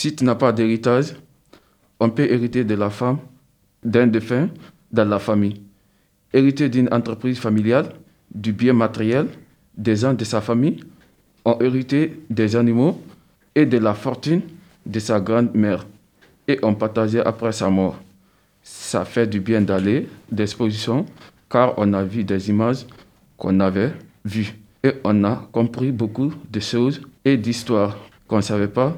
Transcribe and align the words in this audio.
Si 0.00 0.16
tu 0.16 0.24
n'as 0.24 0.34
pas 0.34 0.50
d'héritage, 0.50 1.14
on 2.00 2.08
peut 2.08 2.24
hériter 2.24 2.64
de 2.64 2.74
la 2.74 2.88
femme, 2.88 3.18
d'un 3.84 4.06
défunt 4.06 4.48
dans 4.90 5.06
la 5.06 5.18
famille, 5.18 5.60
hériter 6.32 6.70
d'une 6.70 6.88
entreprise 6.90 7.38
familiale, 7.38 7.92
du 8.34 8.54
bien 8.54 8.72
matériel, 8.72 9.26
des 9.76 9.96
gens 9.96 10.14
de 10.14 10.24
sa 10.24 10.40
famille, 10.40 10.82
ont 11.44 11.58
hérité 11.60 12.18
des 12.30 12.56
animaux 12.56 12.98
et 13.54 13.66
de 13.66 13.76
la 13.76 13.92
fortune 13.92 14.40
de 14.86 14.98
sa 15.00 15.20
grand-mère 15.20 15.86
et 16.48 16.58
ont 16.62 16.74
partagé 16.74 17.20
après 17.20 17.52
sa 17.52 17.68
mort. 17.68 18.00
Ça 18.62 19.04
fait 19.04 19.26
du 19.26 19.38
bien 19.38 19.60
d'aller 19.60 20.08
d'exposition 20.32 21.04
car 21.50 21.74
on 21.76 21.92
a 21.92 22.02
vu 22.04 22.24
des 22.24 22.48
images 22.48 22.86
qu'on 23.36 23.60
avait 23.60 23.92
vues 24.24 24.54
et 24.82 24.92
on 25.04 25.24
a 25.24 25.46
compris 25.52 25.92
beaucoup 25.92 26.32
de 26.50 26.60
choses 26.60 27.02
et 27.22 27.36
d'histoires 27.36 27.98
qu'on 28.26 28.36
ne 28.36 28.40
savait 28.40 28.66
pas. 28.68 28.96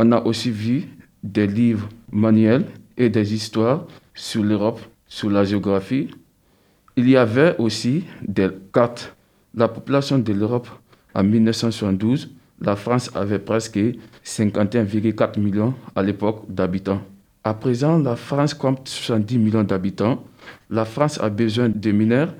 On 0.00 0.12
a 0.12 0.22
aussi 0.22 0.52
vu 0.52 0.84
des 1.24 1.48
livres 1.48 1.88
manuels 2.12 2.66
et 2.96 3.08
des 3.10 3.34
histoires 3.34 3.84
sur 4.14 4.44
l'Europe, 4.44 4.80
sur 5.08 5.28
la 5.28 5.42
géographie. 5.42 6.08
Il 6.96 7.10
y 7.10 7.16
avait 7.16 7.56
aussi 7.58 8.04
des 8.22 8.48
cartes. 8.72 9.16
La 9.56 9.66
population 9.66 10.20
de 10.20 10.32
l'Europe 10.32 10.68
en 11.16 11.24
1972, 11.24 12.30
la 12.60 12.76
France 12.76 13.10
avait 13.16 13.40
presque 13.40 13.80
51,4 14.24 15.40
millions 15.40 15.74
à 15.96 16.02
l'époque 16.04 16.44
d'habitants. 16.48 17.02
À 17.42 17.54
présent, 17.54 17.98
la 17.98 18.14
France 18.14 18.54
compte 18.54 18.86
70 18.86 19.38
millions 19.38 19.64
d'habitants. 19.64 20.22
La 20.70 20.84
France 20.84 21.20
a 21.20 21.28
besoin 21.28 21.70
de 21.70 21.90
mineurs. 21.90 22.34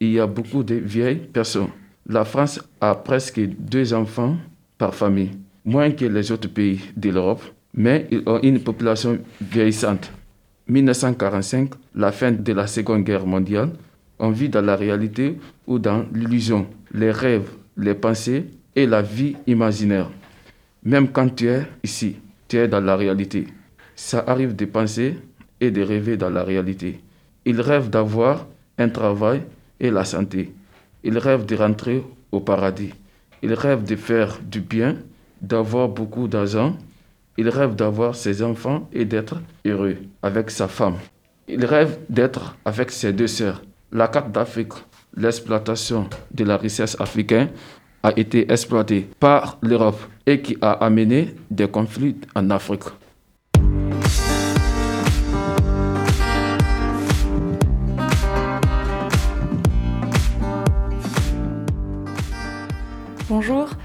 Il 0.00 0.10
y 0.10 0.18
a 0.18 0.26
beaucoup 0.26 0.64
de 0.64 0.74
vieilles 0.74 1.28
personnes. 1.32 1.68
La 2.08 2.24
France 2.24 2.60
a 2.80 2.96
presque 2.96 3.40
deux 3.40 3.94
enfants 3.94 4.36
par 4.78 4.96
famille, 4.96 5.30
moins 5.64 5.90
que 5.90 6.04
les 6.04 6.30
autres 6.32 6.48
pays 6.48 6.80
de 6.96 7.10
l'Europe, 7.10 7.42
mais 7.74 8.06
ils 8.10 8.22
ont 8.26 8.40
une 8.42 8.60
population 8.60 9.18
vieillissante. 9.40 10.10
1945, 10.68 11.70
la 11.94 12.12
fin 12.12 12.32
de 12.32 12.52
la 12.52 12.66
Seconde 12.66 13.04
Guerre 13.04 13.26
mondiale, 13.26 13.70
on 14.18 14.30
vit 14.30 14.48
dans 14.48 14.62
la 14.62 14.76
réalité 14.76 15.38
ou 15.66 15.78
dans 15.78 16.06
l'illusion, 16.12 16.66
les 16.92 17.10
rêves, 17.10 17.50
les 17.76 17.94
pensées 17.94 18.46
et 18.76 18.86
la 18.86 19.02
vie 19.02 19.36
imaginaire. 19.46 20.10
Même 20.84 21.08
quand 21.08 21.34
tu 21.34 21.48
es 21.48 21.66
ici, 21.82 22.16
tu 22.48 22.56
es 22.56 22.68
dans 22.68 22.80
la 22.80 22.96
réalité. 22.96 23.46
Ça 23.96 24.24
arrive 24.26 24.54
de 24.54 24.64
penser 24.64 25.16
et 25.60 25.70
de 25.70 25.82
rêver 25.82 26.16
dans 26.16 26.30
la 26.30 26.44
réalité. 26.44 27.00
Ils 27.44 27.60
rêvent 27.60 27.90
d'avoir 27.90 28.46
un 28.78 28.88
travail 28.88 29.42
et 29.80 29.90
la 29.90 30.04
santé. 30.04 30.52
Ils 31.02 31.18
rêvent 31.18 31.46
de 31.46 31.56
rentrer 31.56 32.02
au 32.32 32.40
paradis. 32.40 32.90
Ils 33.42 33.54
rêvent 33.54 33.84
de 33.84 33.96
faire 33.96 34.40
du 34.42 34.60
bien, 34.60 34.96
d'avoir 35.48 35.88
beaucoup 35.88 36.28
d'argent. 36.28 36.76
Ils 37.36 37.48
rêvent 37.48 37.74
d'avoir 37.74 38.14
ses 38.14 38.42
enfants 38.42 38.88
et 38.92 39.04
d'être 39.04 39.36
heureux 39.64 39.96
avec 40.22 40.50
sa 40.50 40.68
femme. 40.68 40.96
Ils 41.48 41.64
rêvent 41.64 41.98
d'être 42.08 42.56
avec 42.64 42.90
ses 42.90 43.12
deux 43.12 43.26
sœurs. 43.26 43.62
La 43.92 44.08
carte 44.08 44.32
d'Afrique, 44.32 44.72
l'exploitation 45.16 46.08
de 46.32 46.44
la 46.44 46.56
richesse 46.56 46.96
africaine 47.00 47.48
a 48.02 48.12
été 48.18 48.50
exploitée 48.50 49.08
par 49.20 49.58
l'Europe 49.62 50.00
et 50.26 50.40
qui 50.40 50.56
a 50.60 50.72
amené 50.72 51.34
des 51.50 51.68
conflits 51.68 52.16
en 52.34 52.50
Afrique. 52.50 52.84
Bonjour, 63.28 63.68
on 63.68 63.83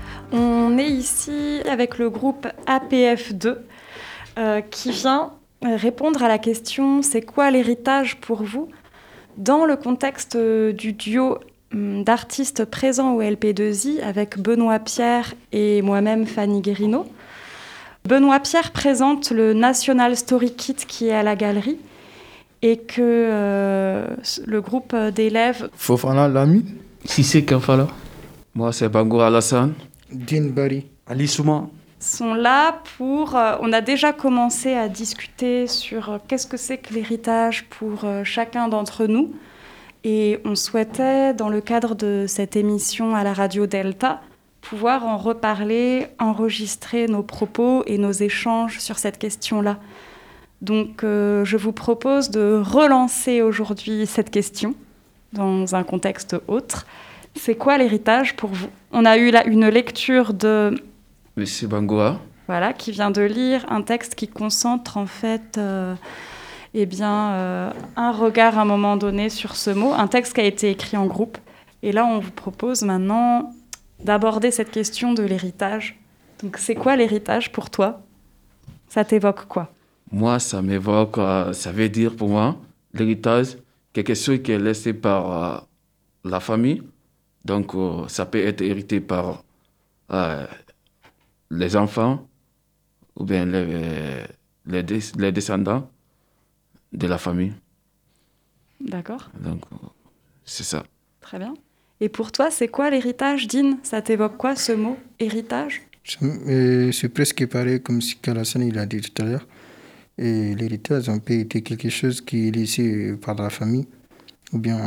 est 0.79 0.89
ici 0.89 1.59
avec 1.69 1.97
le 1.97 2.09
groupe 2.09 2.47
APF2 2.67 3.55
euh, 4.37 4.61
qui 4.61 4.91
vient 4.91 5.31
répondre 5.61 6.23
à 6.23 6.27
la 6.27 6.37
question 6.37 7.01
c'est 7.01 7.21
quoi 7.21 7.51
l'héritage 7.51 8.17
pour 8.17 8.43
vous? 8.43 8.69
Dans 9.37 9.65
le 9.65 9.75
contexte 9.75 10.37
du 10.37 10.93
duo 10.93 11.37
hum, 11.73 12.03
d'artistes 12.03 12.65
présents 12.65 13.13
au 13.13 13.21
LP2I 13.21 14.01
avec 14.01 14.39
Benoît 14.39 14.79
Pierre 14.79 15.33
et 15.51 15.81
moi-même 15.81 16.25
Fanny 16.25 16.61
Guérino. 16.61 17.05
Benoît 18.05 18.39
Pierre 18.39 18.71
présente 18.71 19.31
le 19.31 19.53
National 19.53 20.15
Story 20.15 20.53
Kit 20.53 20.75
qui 20.75 21.07
est 21.07 21.13
à 21.13 21.23
la 21.23 21.35
galerie 21.35 21.77
et 22.61 22.77
que 22.77 23.01
euh, 23.01 24.07
le 24.45 24.61
groupe 24.61 24.95
d'élèves... 25.13 25.69
Fofana 25.75 26.27
Lami 26.27 26.65
Si 27.05 27.23
c'est 27.23 27.43
Kafala 27.43 27.87
Moi 28.55 28.73
c'est 28.73 28.89
Bangour 28.89 29.23
Alassane. 29.23 29.73
Din 30.11 30.49
Bari. 30.49 30.85
Ali 31.07 31.27
Souma. 31.27 31.67
sont 31.99 32.33
là 32.33 32.81
pour... 32.97 33.35
euh, 33.35 33.55
on 33.61 33.73
a 33.73 33.81
déjà 33.81 34.13
commencé 34.13 34.73
à 34.73 34.87
discuter 34.87 35.67
sur 35.67 36.09
euh, 36.09 36.17
qu'est-ce 36.27 36.47
que 36.47 36.57
c'est 36.57 36.77
que 36.77 36.93
l'héritage 36.93 37.65
pour 37.69 38.03
euh, 38.03 38.23
chacun 38.23 38.67
d'entre 38.67 39.05
nous. 39.05 39.33
Et 40.03 40.39
on 40.45 40.55
souhaitait, 40.55 41.33
dans 41.33 41.49
le 41.49 41.59
cadre 41.61 41.93
de 41.95 42.25
cette 42.27 42.55
émission 42.55 43.15
à 43.15 43.23
la 43.23 43.33
radio 43.33 43.65
Delta, 43.65 44.21
pouvoir 44.61 45.05
en 45.05 45.17
reparler, 45.17 46.07
enregistrer 46.19 47.07
nos 47.07 47.23
propos 47.23 47.83
et 47.85 47.97
nos 47.97 48.11
échanges 48.11 48.79
sur 48.79 48.97
cette 48.97 49.17
question-là. 49.17 49.79
Donc 50.61 51.03
euh, 51.03 51.45
je 51.45 51.57
vous 51.57 51.71
propose 51.71 52.29
de 52.29 52.61
relancer 52.63 53.41
aujourd'hui 53.41 54.05
cette 54.05 54.29
question 54.29 54.75
dans 55.33 55.75
un 55.75 55.83
contexte 55.83 56.35
autre. 56.47 56.85
C'est 57.35 57.55
quoi 57.55 57.77
l'héritage 57.77 58.35
pour 58.35 58.49
vous? 58.49 58.69
On 58.91 59.05
a 59.05 59.17
eu 59.17 59.31
là 59.31 59.45
une 59.45 59.67
lecture 59.67 60.33
de 60.33 60.75
Monsieur 61.37 61.67
Bangoura. 61.67 62.19
voilà, 62.47 62.73
qui 62.73 62.91
vient 62.91 63.11
de 63.11 63.21
lire 63.21 63.65
un 63.69 63.81
texte 63.81 64.15
qui 64.15 64.27
concentre 64.27 64.97
en 64.97 65.05
fait 65.05 65.57
euh, 65.57 65.95
eh 66.73 66.85
bien, 66.85 67.31
euh, 67.31 67.71
un 67.95 68.11
regard 68.11 68.57
à 68.57 68.61
un 68.61 68.65
moment 68.65 68.97
donné 68.97 69.29
sur 69.29 69.55
ce 69.55 69.69
mot, 69.71 69.93
un 69.93 70.07
texte 70.07 70.33
qui 70.33 70.41
a 70.41 70.43
été 70.43 70.69
écrit 70.69 70.97
en 70.97 71.05
groupe. 71.05 71.37
Et 71.81 71.91
là, 71.91 72.05
on 72.05 72.19
vous 72.19 72.31
propose 72.31 72.83
maintenant 72.83 73.53
d'aborder 74.03 74.51
cette 74.51 74.71
question 74.71 75.13
de 75.13 75.23
l'héritage. 75.23 75.97
Donc, 76.43 76.57
c'est 76.57 76.75
quoi 76.75 76.95
l'héritage 76.95 77.51
pour 77.51 77.69
toi? 77.69 78.01
Ça 78.87 79.03
t'évoque 79.03 79.45
quoi? 79.47 79.71
Moi, 80.11 80.39
ça 80.39 80.61
m'évoque, 80.61 81.17
euh, 81.17 81.53
ça 81.53 81.71
veut 81.71 81.89
dire 81.89 82.15
pour 82.15 82.29
moi, 82.29 82.57
l'héritage, 82.93 83.57
quelque 83.93 84.13
chose 84.13 84.41
qui 84.43 84.51
est 84.51 84.59
laissé 84.59 84.93
par 84.93 85.43
euh, 85.43 85.57
la 86.25 86.39
famille. 86.39 86.83
Donc, 87.45 87.73
euh, 87.75 88.07
ça 88.07 88.25
peut 88.25 88.39
être 88.39 88.61
hérité 88.61 88.99
par 88.99 89.43
euh, 90.11 90.45
les 91.49 91.75
enfants 91.75 92.27
ou 93.15 93.23
bien 93.25 93.45
les, 93.45 94.23
les, 94.65 95.31
descendants 95.31 95.89
de 96.91 97.07
la 97.07 97.17
famille. 97.17 97.53
D'accord 98.79 99.29
Donc, 99.39 99.61
euh, 99.71 99.75
c'est 100.45 100.63
ça. 100.63 100.83
Très 101.21 101.37
bien. 101.37 101.53
Et 102.01 102.09
pour 102.09 102.31
toi, 102.31 102.49
c'est 102.49 102.69
quoi 102.69 102.89
l'héritage, 102.89 103.47
Dean? 103.47 103.77
Ça 103.83 104.01
t'évoque 104.01 104.37
quoi 104.37 104.55
ce 104.55 104.71
mot, 104.71 104.97
héritage? 105.19 105.81
Euh, 106.21 106.91
C'est 106.91 107.09
presque 107.09 107.45
pareil 107.47 107.81
comme 107.81 108.01
ce 108.01 108.15
qu'Alassane 108.15 108.63
il 108.63 108.77
a 108.77 108.85
dit 108.85 109.01
tout 109.01 109.21
à 109.21 109.25
l'heure. 109.25 109.47
Et 110.17 110.55
l'héritage, 110.55 111.09
on 111.09 111.19
peut 111.19 111.39
être 111.39 111.59
quelque 111.59 111.89
chose 111.89 112.21
qui 112.21 112.47
est 112.47 112.51
laissé 112.51 113.15
par 113.17 113.35
la 113.35 113.49
famille 113.49 113.87
ou 114.53 114.59
bien 114.59 114.79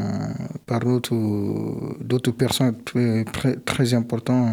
par 0.66 0.80
d'autres 0.80 2.30
personnes 2.32 2.76
très, 2.84 3.24
très, 3.24 3.56
très 3.56 3.94
importantes 3.94 4.48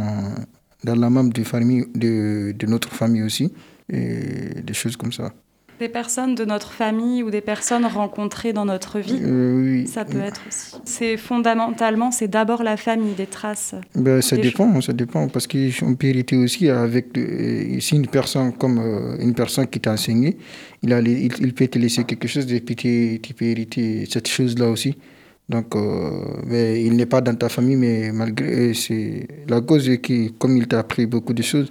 dans 0.83 0.95
la 0.95 1.09
membre 1.09 1.33
de, 1.33 1.43
famille, 1.43 1.85
de, 1.95 2.53
de 2.57 2.65
notre 2.67 2.89
famille 2.89 3.23
aussi. 3.23 3.51
Et 3.91 4.61
des 4.61 4.73
choses 4.73 4.95
comme 4.95 5.11
ça. 5.11 5.33
Des 5.79 5.89
personnes 5.89 6.35
de 6.35 6.43
notre 6.43 6.71
famille 6.71 7.23
ou 7.23 7.31
des 7.31 7.41
personnes 7.41 7.85
rencontrées 7.85 8.51
dans 8.53 8.65
notre 8.65 8.99
vie 8.99 9.19
Euh, 9.21 9.61
oui. 9.63 9.87
Ça 9.87 10.03
peut 10.03 10.19
être 10.19 10.41
aussi. 10.47 10.75
C'est 10.83 11.15
fondamentalement, 11.15 12.11
c'est 12.11 12.27
d'abord 12.27 12.63
la 12.63 12.75
famille, 12.75 13.13
des 13.13 13.27
traces. 13.27 13.75
Ben, 13.95 14.21
ça 14.21 14.35
des 14.35 14.41
dépend, 14.43 14.81
ça 14.81 14.93
dépend, 14.93 15.27
parce 15.29 15.47
qu'on 15.47 15.95
peut 15.95 16.07
hériter 16.07 16.35
aussi 16.35 16.69
avec 16.69 17.17
euh, 17.17 17.77
ici 17.77 17.95
une 17.95 18.07
personne 18.07 18.53
comme 18.53 18.79
euh, 18.79 19.17
une 19.19 19.33
personne 19.33 19.67
qui 19.67 19.79
t'a 19.79 19.93
enseigné, 19.93 20.37
il, 20.83 20.91
a, 20.93 20.99
il, 20.99 21.31
il 21.39 21.53
peut 21.53 21.67
te 21.67 21.79
laisser 21.79 22.03
quelque 22.03 22.27
chose 22.27 22.51
et 22.51 22.59
puis 22.59 22.75
tu, 22.75 23.33
peux 23.33 23.45
hériter 23.45 24.05
cette 24.09 24.27
chose-là 24.27 24.69
aussi. 24.69 24.97
Donc, 25.47 25.75
euh, 25.75 26.25
ben, 26.45 26.77
il 26.77 26.95
n'est 26.95 27.07
pas 27.07 27.21
dans 27.21 27.35
ta 27.35 27.49
famille, 27.49 27.75
mais 27.75 28.11
malgré 28.11 28.73
c'est 28.73 29.27
la 29.47 29.61
cause 29.61 29.89
que 30.01 30.29
comme 30.37 30.57
il 30.57 30.67
t'a 30.67 30.79
appris 30.79 31.07
beaucoup 31.07 31.33
de 31.33 31.41
choses, 31.41 31.69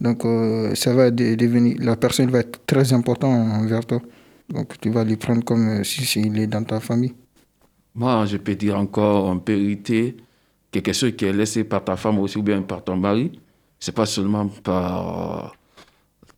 donc 0.00 0.24
euh, 0.24 0.74
ça 0.74 0.94
va 0.94 1.10
de- 1.10 1.34
devenir 1.34 1.76
la 1.80 1.96
personne 1.96 2.30
va 2.30 2.40
être 2.40 2.64
très 2.66 2.92
importante 2.92 3.34
envers 3.62 3.84
toi. 3.86 4.00
Donc 4.48 4.78
tu 4.80 4.90
vas 4.90 5.04
lui 5.04 5.16
prendre 5.16 5.44
comme 5.44 5.68
euh, 5.80 5.84
si, 5.84 6.04
si 6.04 6.20
il 6.20 6.38
est 6.38 6.46
dans 6.46 6.64
ta 6.64 6.80
famille. 6.80 7.14
Moi, 7.94 8.26
je 8.26 8.36
peux 8.36 8.54
dire 8.54 8.78
encore, 8.78 9.24
on 9.26 9.38
peut 9.38 9.54
hériter 9.54 10.16
quelque 10.70 10.92
chose 10.92 11.12
qui 11.16 11.24
est 11.24 11.32
laissé 11.32 11.64
par 11.64 11.82
ta 11.84 11.96
femme 11.96 12.18
aussi 12.18 12.38
ou 12.38 12.42
bien 12.42 12.60
par 12.62 12.84
ton 12.84 12.96
mari. 12.96 13.40
C'est 13.80 13.94
pas 13.94 14.06
seulement 14.06 14.46
par 14.48 15.44
euh, 15.44 15.48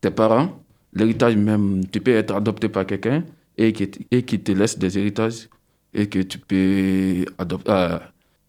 tes 0.01 0.11
parents. 0.11 0.49
L'héritage 0.93 1.35
même, 1.35 1.85
tu 1.91 1.99
peux 2.01 2.11
être 2.15 2.33
adopté 2.33 2.69
par 2.69 2.85
quelqu'un 2.85 3.23
et 3.57 3.73
qui, 3.73 3.91
et 4.09 4.23
qui 4.23 4.39
te 4.39 4.51
laisse 4.53 4.77
des 4.79 4.97
héritages 4.97 5.49
et 5.93 6.07
que 6.07 6.19
tu 6.19 6.37
peux 6.39 7.25
adopter, 7.37 7.71
euh, 7.71 7.99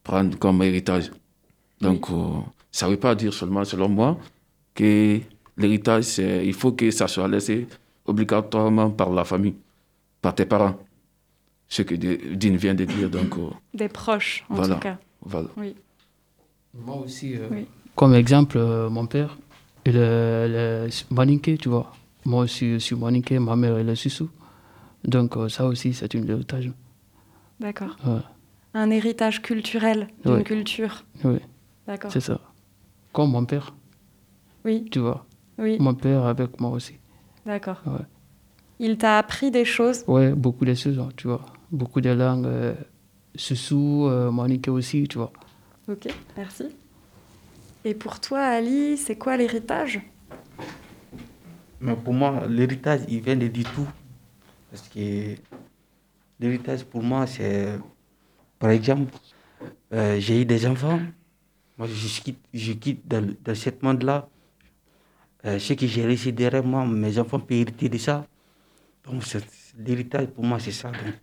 prendre 0.03 0.39
comme 0.39 0.63
héritage. 0.63 1.11
Donc, 1.81 2.09
euh, 2.11 2.15
ça 2.71 2.87
ne 2.87 2.93
veut 2.93 2.97
pas 2.99 3.15
dire 3.15 3.33
seulement, 3.35 3.65
selon 3.65 3.89
moi, 3.89 4.19
que 4.81 5.21
L'héritage, 5.56 6.17
il 6.19 6.55
faut 6.55 6.73
que 6.73 6.91
ça 6.91 7.06
soit 7.06 7.29
laissé 7.29 7.67
obligatoirement 8.06 8.91
par 8.91 9.11
la 9.11 9.25
famille, 9.25 9.55
par 10.23 10.35
tes 10.35 10.47
parents. 10.47 10.75
Ce 11.69 11.82
que 11.82 11.94
Dean 11.94 12.56
vient 12.56 12.75
de 12.75 12.87
dire. 12.87 13.11
Donc, 13.11 13.37
euh, 13.37 13.50
Des 13.75 13.88
proches, 13.88 14.43
en 14.49 14.55
voilà, 14.55 14.75
tout 14.77 14.81
cas. 14.81 14.99
Voilà. 15.21 15.49
Oui. 15.59 15.75
Moi 16.75 16.97
aussi, 17.05 17.37
euh, 17.37 17.49
Oui. 17.50 17.67
comme 17.94 18.15
exemple, 18.15 18.56
euh, 18.56 18.88
mon 18.88 19.05
père, 19.06 19.37
il 19.85 19.97
est, 19.97 20.49
il 20.49 20.55
est 20.55 21.11
maninké, 21.11 21.59
tu 21.59 21.69
vois. 21.69 21.93
Moi 22.25 22.44
aussi, 22.44 22.73
je 22.75 22.79
suis 22.79 22.97
maninké, 22.97 23.38
ma 23.38 23.55
mère, 23.56 23.77
elle 23.77 23.91
est 23.91 23.94
sussou. 23.97 24.31
Donc, 25.05 25.37
euh, 25.37 25.49
ça 25.50 25.67
aussi, 25.67 25.93
c'est 25.93 26.15
un 26.15 26.27
héritage. 26.27 26.71
D'accord. 27.61 27.97
Ouais, 28.06 28.21
Un 28.73 28.88
héritage 28.91 29.43
culturel 29.43 30.09
d'une 30.25 30.37
Ouais. 30.37 30.43
culture. 30.43 31.05
oui, 31.25 31.38
D'accord. 31.87 32.11
c'est 32.11 32.21
ça. 32.21 32.41
Comme 33.12 33.32
mon 33.32 33.44
père, 33.44 33.75
Oui, 34.65 34.87
tu 34.91 34.99
vois. 34.99 35.27
oui, 35.59 35.77
Mon 35.81 35.95
père 35.95 36.25
avec 36.27 36.61
moi 36.61 36.71
aussi. 36.71 36.95
d'accord. 37.47 37.81
Ouais. 37.87 38.05
Il 38.79 38.97
t'a 38.97 39.19
appris 39.19 39.51
des 39.51 39.65
choses? 39.65 40.05
Ouais, 40.07 40.33
beaucoup 40.33 40.65
de 40.65 40.75
choses, 40.75 40.99
hein, 40.99 41.11
tu 41.17 41.29
vois. 41.29 41.45
Beaucoup 41.71 42.01
de 42.01 42.11
langues. 42.11 42.47
Euh, 42.47 42.75
sussou, 43.35 44.07
euh, 44.09 44.31
aussi, 44.69 45.07
tu 45.09 45.19
vois. 45.19 45.33
Ok, 45.89 46.09
merci. 46.37 46.65
Et 47.85 47.95
pour 47.95 48.21
toi, 48.21 48.41
Ali, 48.41 48.97
c'est 48.97 49.17
quoi 49.17 49.37
l'héritage? 49.37 50.01
Mais 51.81 51.95
pour 51.97 52.13
moi, 52.13 52.47
l'héritage, 52.47 53.01
il 53.09 53.21
vient 53.21 53.37
de 53.37 53.47
dire 53.49 53.71
tout. 53.75 53.89
Parce 54.71 54.89
que 54.89 55.35
l'héritage, 56.39 56.85
pour 56.85 57.03
moi, 57.03 57.27
c'est. 57.27 57.79
Par 58.59 58.71
exemple, 58.71 59.13
euh, 59.93 60.21
j'ai 60.21 60.43
eu 60.43 60.45
des 60.45 60.67
enfants. 60.67 61.01
Moi, 61.79 61.89
je 61.89 62.21
quitte, 62.21 62.39
je 62.53 62.73
quitte 62.73 63.09
dans, 63.09 63.27
dans 63.43 63.55
ce 63.55 63.71
monde-là. 63.83 64.29
Euh, 65.47 65.59
ce 65.59 65.73
que 65.73 65.87
j'ai 65.87 66.07
laissé 66.07 66.33
derrière 66.33 66.65
moi, 66.65 66.87
mes 66.87 67.19
enfants 67.19 67.41
peuvent 67.41 67.59
hériter 67.59 67.89
de 67.89 67.99
ça. 67.99 68.27
Donc, 69.05 69.23
l'héritage, 69.79 70.27
pour 70.27 70.45
moi, 70.45 70.59
c'est 70.61 70.73
ça. 70.73 70.91
Donc, 70.91 71.15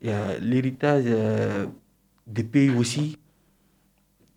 il 0.00 0.08
y 0.08 0.12
a 0.12 0.38
l'héritage 0.38 1.04
euh, 1.06 1.66
des 2.26 2.44
pays 2.44 2.70
aussi. 2.70 3.18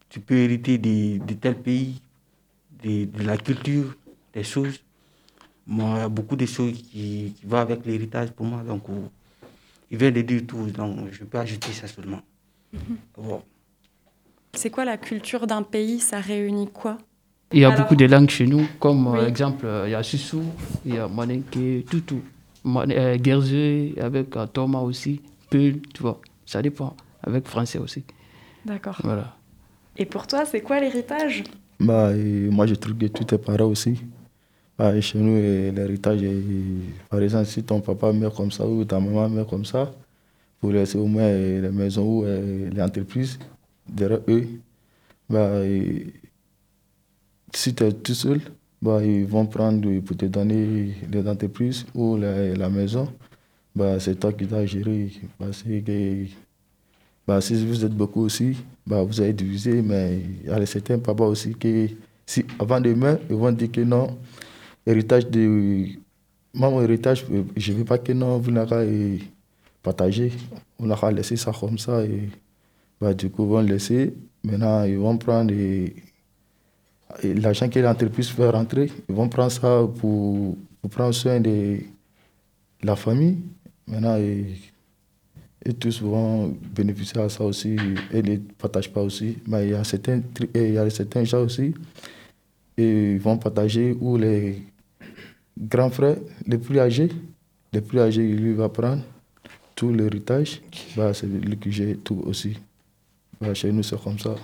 Tu 0.10 0.20
peux 0.20 0.36
hériter 0.36 0.78
de, 0.78 1.24
de 1.24 1.34
tel 1.36 1.56
pays, 1.56 2.02
de, 2.84 3.06
de 3.06 3.24
la 3.24 3.38
culture, 3.38 3.96
des 4.34 4.44
choses. 4.44 4.84
Moi, 5.66 5.94
il 5.96 6.00
y 6.00 6.02
a 6.02 6.10
beaucoup 6.10 6.36
de 6.36 6.46
choses 6.46 6.74
qui, 6.74 7.34
qui 7.38 7.46
vont 7.46 7.60
avec 7.60 7.86
l'héritage 7.86 8.32
pour 8.32 8.46
moi. 8.46 8.62
Donc, 8.62 8.90
euh, 8.90 9.08
il 9.90 9.98
vient 9.98 10.12
de 10.12 10.22
dire 10.22 10.42
tout. 10.46 10.66
Donc, 10.66 11.12
je 11.12 11.24
peux 11.24 11.38
ajouter 11.38 11.72
ça 11.72 11.88
seulement. 11.88 12.22
Bon. 13.16 13.42
C'est 14.54 14.70
quoi 14.70 14.84
la 14.84 14.98
culture 14.98 15.48
d'un 15.48 15.64
pays? 15.64 16.00
Ça 16.02 16.20
réunit 16.20 16.70
quoi? 16.70 16.98
Il 17.54 17.60
y 17.60 17.66
a 17.66 17.68
Alors- 17.70 17.82
beaucoup 17.82 17.96
de 17.96 18.06
langues 18.06 18.30
chez 18.30 18.48
nous, 18.48 18.66
comme 18.80 19.08
Oui. 19.08 19.20
euh, 19.20 19.28
exemple, 19.28 19.66
euh, 19.66 19.84
il 19.88 19.92
y 19.92 19.96
a 19.96 20.04
Sussou, 20.04 20.44
il 20.86 20.96
y 20.96 20.98
a 20.98 21.08
Maninké, 21.08 21.86
tout, 21.90 22.02
tout. 22.02 22.22
Man- 22.64 22.92
euh, 22.92 23.18
Guerze, 23.18 23.54
avec 24.00 24.36
euh, 24.38 24.46
Thomas 24.48 24.80
aussi, 24.80 25.22
Peul, 25.50 25.82
tu 25.94 26.02
vois. 26.02 26.20
Ça 26.46 26.62
dépend, 26.62 26.96
avec 27.24 27.48
français 27.48 27.80
aussi. 27.80 28.04
D'accord. 28.66 29.00
Voilà. 29.04 29.36
Et 29.98 30.06
pour 30.06 30.28
toi, 30.28 30.46
c'est 30.46 30.62
quoi 30.62 30.80
l'héritage? 30.80 31.44
Bah, 31.80 32.12
moi, 32.14 32.68
je 32.68 32.76
trouve 32.76 32.96
que 32.96 33.08
tout 33.08 33.34
est 33.34 33.38
pareil 33.38 33.62
aussi. 33.62 34.00
Bah, 34.78 35.00
chez 35.02 35.18
nous, 35.20 35.36
l'héritage, 35.76 36.22
est- 36.24 37.10
par 37.10 37.22
exemple, 37.22 37.46
si 37.48 37.64
ton 37.64 37.82
papa 37.82 38.14
meurt 38.14 38.36
comme 38.36 38.52
ça 38.52 38.66
ou 38.66 38.86
ta 38.86 39.00
maman 39.00 39.28
meurt 39.30 39.50
comme 39.50 39.66
ça, 39.66 39.92
pour 40.60 40.72
laisser 40.72 40.98
au 40.98 41.08
moins 41.08 41.28
les 41.32 41.70
maisons 41.72 42.20
ou 42.20 42.26
les 42.26 42.82
entreprises 42.82 43.40
derrière 43.90 44.20
eux, 44.30 44.48
bah, 45.30 45.66
et 45.66 46.14
si 47.54 47.74
tu 47.74 47.84
es 47.84 47.92
tout 47.92 48.14
seul, 48.14 48.42
bah, 48.82 49.04
ils 49.04 49.26
vont 49.26 49.46
prendre 49.46 50.00
pour 50.00 50.18
te 50.18 50.26
donner 50.26 50.96
les 51.12 51.28
entreprises 51.28 51.86
ou 51.94 52.18
la, 52.18 52.70
maison. 52.70 53.08
Bah, 53.76 54.00
c'est 54.00 54.20
toi 54.20 54.34
qui 54.34 54.46
dois 54.46 54.66
gérer. 54.66 55.12
Que 55.40 56.26
bah, 57.28 57.42
si 57.42 57.66
vous 57.66 57.86
êtes 57.86 57.94
beaucoup 57.94 58.22
aussi, 58.22 58.58
bah, 58.86 59.04
vous 59.04 59.22
allez 59.22 59.34
diviser, 59.34 59.82
mais 59.82 60.20
il 60.44 60.50
y 60.50 60.52
a 60.52 60.66
certains 60.66 61.00
papas 61.00 61.26
aussi 61.26 61.54
qui, 61.54 61.96
si, 62.26 62.46
avant 62.60 62.82
demain, 62.82 63.20
ils 63.30 63.36
vont 63.36 63.52
dire 63.52 63.72
que 63.72 63.82
non, 63.82 64.18
héritage 64.86 65.28
de. 65.28 65.86
Moi, 66.54 66.70
mon 66.70 66.82
héritage, 66.82 67.26
je 67.56 67.72
ne 67.72 67.78
veux 67.78 67.86
pas 67.86 67.98
que 67.98 68.12
non, 68.12 68.38
vous 68.40 68.52
n'avez 68.52 69.16
eh, 69.16 69.20
partager. 69.82 70.34
On 70.80 70.86
n'a 70.88 70.98
qu'à 70.98 71.12
laisser 71.12 71.38
ça 71.38 71.52
comme 71.58 71.78
ça. 71.78 72.04
Et, 72.04 72.30
bah, 73.00 73.14
du 73.14 73.30
coup, 73.30 73.44
ils 73.44 73.50
vont 73.50 73.62
laisser. 73.62 74.14
Maintenant, 74.44 74.84
ils 74.84 74.98
vont 74.98 75.18
prendre 75.18 75.54
et 75.54 75.96
l'argent 77.24 77.70
que 77.70 77.80
l'entreprise 77.80 78.30
fait 78.30 78.50
rentrer. 78.50 78.92
Ils 79.10 79.16
vont 79.16 79.30
prendre 79.30 79.52
ça 79.52 79.88
pour, 80.00 80.58
prendre 80.90 81.14
soin 81.14 81.40
de 81.40 81.80
la 82.84 82.96
famille. 82.96 83.38
Maintenant, 83.88 84.18
et, 84.18 84.56
tous 85.80 86.02
vont 86.02 86.58
bénéficier 86.76 87.22
à 87.22 87.30
ça 87.30 87.44
aussi 87.44 87.76
et 88.12 88.24
ne 88.24 88.38
partagent 88.38 88.92
pas 88.92 89.02
aussi. 89.02 89.38
Mais 89.48 89.68
il 89.68 89.72
y 89.72 89.74
a 89.76 89.84
certains, 89.84 90.22
il 90.56 90.74
y 90.74 90.78
a 90.78 90.90
certains 90.90 91.24
gens 91.24 91.44
aussi, 91.44 91.74
et 92.78 93.14
ils 93.14 93.20
vont 93.20 93.38
partager 93.38 93.96
où 94.00 94.18
les 94.18 94.64
grands 95.58 95.92
frères, 95.92 96.18
les 96.48 96.58
plus 96.58 96.80
âgés, 96.80 97.10
les 97.74 97.82
plus 97.82 98.00
âgés, 98.00 98.28
lui 98.28 98.54
va 98.54 98.70
prendre 98.70 99.04
tout 99.76 99.94
l'héritage. 99.94 100.62
Bah, 100.96 101.14
c'est 101.14 101.28
lui 101.28 101.58
qui 101.58 101.72
gère 101.72 101.96
tout 102.04 102.22
aussi. 102.26 102.58
Bah, 103.40 103.54
chez 103.54 103.72
nous, 103.72 103.84
c'est 103.84 104.02
comme 104.02 104.20
ça. 104.20 104.36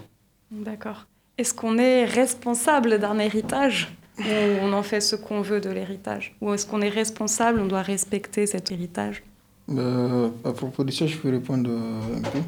D'accord. 0.52 1.08
Est-ce 1.38 1.54
qu'on 1.54 1.78
est 1.78 2.06
responsable 2.06 2.98
d'un 3.00 3.20
héritage 3.20 3.94
ou 4.20 4.24
on 4.64 4.74
en 4.74 4.82
fait 4.82 5.02
ce 5.02 5.16
qu'on 5.16 5.42
veut 5.42 5.62
de 5.62 5.70
l'héritage 5.70 6.36
Ou 6.42 6.54
est-ce 6.54 6.66
qu'on 6.66 6.82
est 6.82 6.90
responsable, 6.90 7.60
on 7.60 7.68
doit 7.68 7.84
respecter 7.84 8.48
cet 8.48 8.72
héritage? 8.72 9.22
Euh, 9.70 10.30
à 10.44 10.52
propos 10.54 10.84
de 10.84 10.92
ça, 10.92 11.06
je 11.06 11.16
peux 11.18 11.30
répondre 11.30 11.70
euh, 11.70 12.18
un 12.18 12.22
peu. 12.22 12.40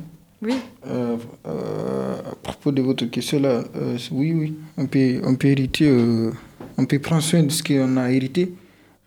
Oui, 0.41 0.55
Euh, 0.87 1.17
euh, 1.45 2.15
à 2.31 2.35
propos 2.35 2.71
de 2.71 2.81
votre 2.81 3.05
question 3.05 3.41
là, 3.41 3.61
oui, 4.11 4.31
oui, 4.33 4.55
on 4.77 4.87
peut, 4.87 5.21
on 5.25 5.35
peut 5.35 5.49
hériter, 5.49 5.91
on 6.77 6.85
peut 6.85 6.99
prendre 6.99 7.21
soin 7.21 7.43
de 7.43 7.51
ce 7.51 7.61
qu'on 7.61 7.97
a 7.97 8.09
hérité 8.09 8.53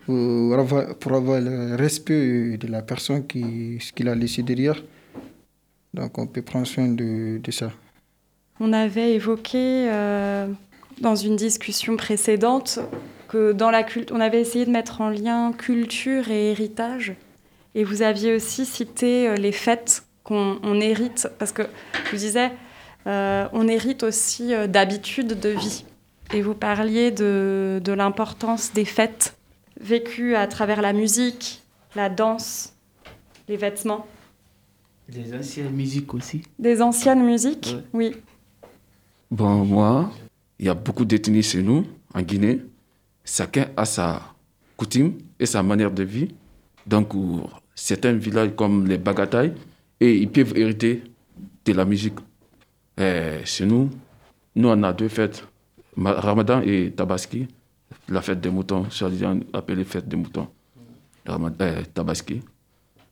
pour 0.05 0.53
avoir, 0.53 0.95
pour 0.95 1.13
avoir 1.13 1.41
le 1.41 1.75
respect 1.75 2.57
de 2.57 2.67
la 2.67 2.83
personne 2.83 3.25
qui, 3.25 3.79
ce 3.81 3.91
qu'il 3.91 4.07
a 4.09 4.15
laissé 4.15 4.43
derrière. 4.43 4.81
Donc 5.93 6.17
on 6.19 6.27
peut 6.27 6.43
prendre 6.43 6.67
soin 6.67 6.87
de, 6.87 7.39
de 7.39 7.51
ça. 7.51 7.71
On 8.59 8.73
avait 8.73 9.13
évoqué 9.13 9.87
euh, 9.89 10.47
dans 11.01 11.15
une 11.15 11.35
discussion 11.35 11.97
précédente 11.97 12.79
que 13.27 13.51
dans 13.51 13.71
la 13.71 13.83
culture, 13.83 14.15
on 14.15 14.19
avait 14.19 14.41
essayé 14.41 14.65
de 14.65 14.71
mettre 14.71 15.01
en 15.01 15.09
lien 15.09 15.51
culture 15.53 16.29
et 16.29 16.51
héritage. 16.51 17.13
Et 17.75 17.83
vous 17.83 18.01
aviez 18.03 18.33
aussi 18.35 18.65
cité 18.65 19.27
euh, 19.27 19.35
les 19.35 19.51
fêtes 19.51 20.03
qu'on 20.23 20.59
on 20.63 20.79
hérite, 20.79 21.27
parce 21.39 21.51
que 21.51 21.63
je 22.05 22.11
vous 22.11 22.17
disais, 22.17 22.51
euh, 23.07 23.47
on 23.51 23.67
hérite 23.67 24.03
aussi 24.03 24.53
d'habitudes 24.69 25.39
de 25.39 25.49
vie. 25.49 25.83
Et 26.33 26.41
vous 26.41 26.53
parliez 26.53 27.11
de, 27.11 27.81
de 27.83 27.91
l'importance 27.91 28.71
des 28.73 28.85
fêtes 28.85 29.35
vécues 29.81 30.35
à 30.35 30.47
travers 30.47 30.81
la 30.81 30.93
musique, 30.93 31.61
la 31.95 32.09
danse, 32.09 32.73
les 33.49 33.57
vêtements. 33.57 34.07
Les 35.09 35.33
anciennes 35.35 35.71
musiques 35.73 36.13
aussi. 36.13 36.43
Des 36.59 36.81
anciennes 36.81 37.23
musiques, 37.23 37.75
Ouais. 37.93 38.11
oui. 38.11 38.15
Bon, 39.33 39.65
moi, 39.65 40.11
il 40.59 40.67
y 40.67 40.69
a 40.69 40.75
beaucoup 40.75 41.05
d'ethnies 41.05 41.41
chez 41.41 41.63
nous, 41.63 41.87
en 42.13 42.21
Guinée. 42.21 42.61
Chacun 43.25 43.65
a 43.75 43.83
sa 43.83 44.21
coutume 44.77 45.13
et 45.39 45.47
sa 45.47 45.63
manière 45.63 45.89
de 45.89 46.03
vivre. 46.03 46.33
Donc, 46.85 47.15
euh, 47.15 47.41
certains 47.73 48.13
villages 48.13 48.51
comme 48.55 48.85
les 48.85 48.99
Bagataï, 48.99 49.55
et 49.99 50.15
ils 50.17 50.29
peuvent 50.29 50.55
hériter 50.55 51.01
de 51.65 51.73
la 51.73 51.83
musique. 51.83 52.19
Et 52.95 53.39
chez 53.43 53.65
nous, 53.65 53.89
nous, 54.55 54.69
on 54.69 54.83
a 54.83 54.93
deux 54.93 55.07
fêtes, 55.07 55.43
Ma- 55.95 56.13
Ramadan 56.13 56.61
et 56.61 56.91
Tabaski. 56.95 57.47
La 58.09 58.21
fête 58.21 58.39
des 58.39 58.51
moutons, 58.51 58.87
soi-disant 58.91 59.39
appelée 59.51 59.83
fête 59.83 60.07
des 60.07 60.15
moutons. 60.15 60.47
Euh, 61.27 61.81
Tabaski. 61.91 62.41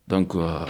Donc, 0.06 0.36
euh, 0.36 0.66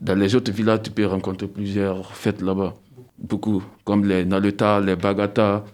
dans 0.00 0.18
les 0.18 0.34
autres 0.34 0.50
villages, 0.50 0.82
tu 0.82 0.90
peux 0.90 1.06
rencontrer 1.06 1.46
plusieurs 1.46 2.12
fêtes 2.16 2.42
là-bas. 2.42 2.74
Beaucoup, 3.18 3.62
comme 3.84 4.04
les 4.04 4.24
Naleta, 4.24 4.80
les 4.80 4.96
Bagata, 4.96 5.64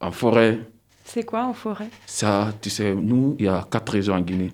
en 0.00 0.10
forêt. 0.10 0.60
C'est 1.04 1.24
quoi 1.24 1.44
en 1.44 1.52
forêt? 1.52 1.88
Ça, 2.06 2.52
tu 2.60 2.70
sais, 2.70 2.94
nous, 2.94 3.36
il 3.38 3.44
y 3.44 3.48
a 3.48 3.66
quatre 3.70 3.92
régions 3.92 4.14
en 4.14 4.20
Guinée. 4.20 4.52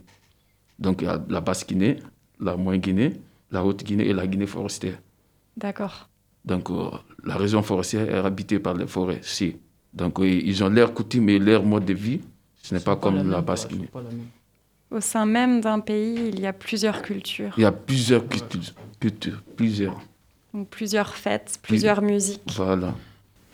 Donc, 0.78 1.02
il 1.02 1.04
y 1.04 1.08
a 1.08 1.22
la 1.28 1.40
basse 1.40 1.66
Guinée, 1.66 1.98
la 2.40 2.56
moyenne 2.56 2.80
Guinée, 2.80 3.20
la 3.50 3.64
haute 3.64 3.84
Guinée 3.84 4.06
et 4.06 4.12
la 4.12 4.26
Guinée 4.26 4.46
forestière. 4.46 4.98
D'accord. 5.56 6.08
Donc, 6.44 6.70
euh, 6.70 6.90
la 7.24 7.36
région 7.36 7.62
forestière 7.62 8.08
est 8.08 8.18
habitée 8.18 8.58
par 8.58 8.74
les 8.74 8.86
forêts. 8.86 9.20
Si. 9.22 9.56
Donc, 9.92 10.20
euh, 10.20 10.26
ils 10.26 10.62
ont 10.64 10.68
leur 10.68 10.94
coutume 10.94 11.28
et 11.28 11.38
leur 11.38 11.64
mode 11.64 11.84
de 11.84 11.94
vie. 11.94 12.20
Ce 12.62 12.74
n'est 12.74 12.80
pas 12.80 12.96
comme 12.96 13.28
la 13.30 13.40
basse 13.40 13.68
Guinée. 13.68 13.88
Au 14.90 15.00
sein 15.00 15.24
même 15.24 15.60
d'un 15.60 15.80
pays, 15.80 16.30
il 16.32 16.40
y 16.40 16.46
a 16.46 16.52
plusieurs 16.52 17.02
cultures, 17.02 17.52
Il 17.56 17.62
y 17.62 17.66
a 17.66 17.72
plusieurs 17.72 18.26
cultures, 18.26 18.74
cultures, 18.98 19.42
plusieurs. 19.56 20.00
Donc 20.54 20.68
plusieurs 20.68 21.14
fêtes, 21.14 21.58
plusieurs 21.62 22.02
musiques. 22.02 22.40
Voilà. 22.56 22.94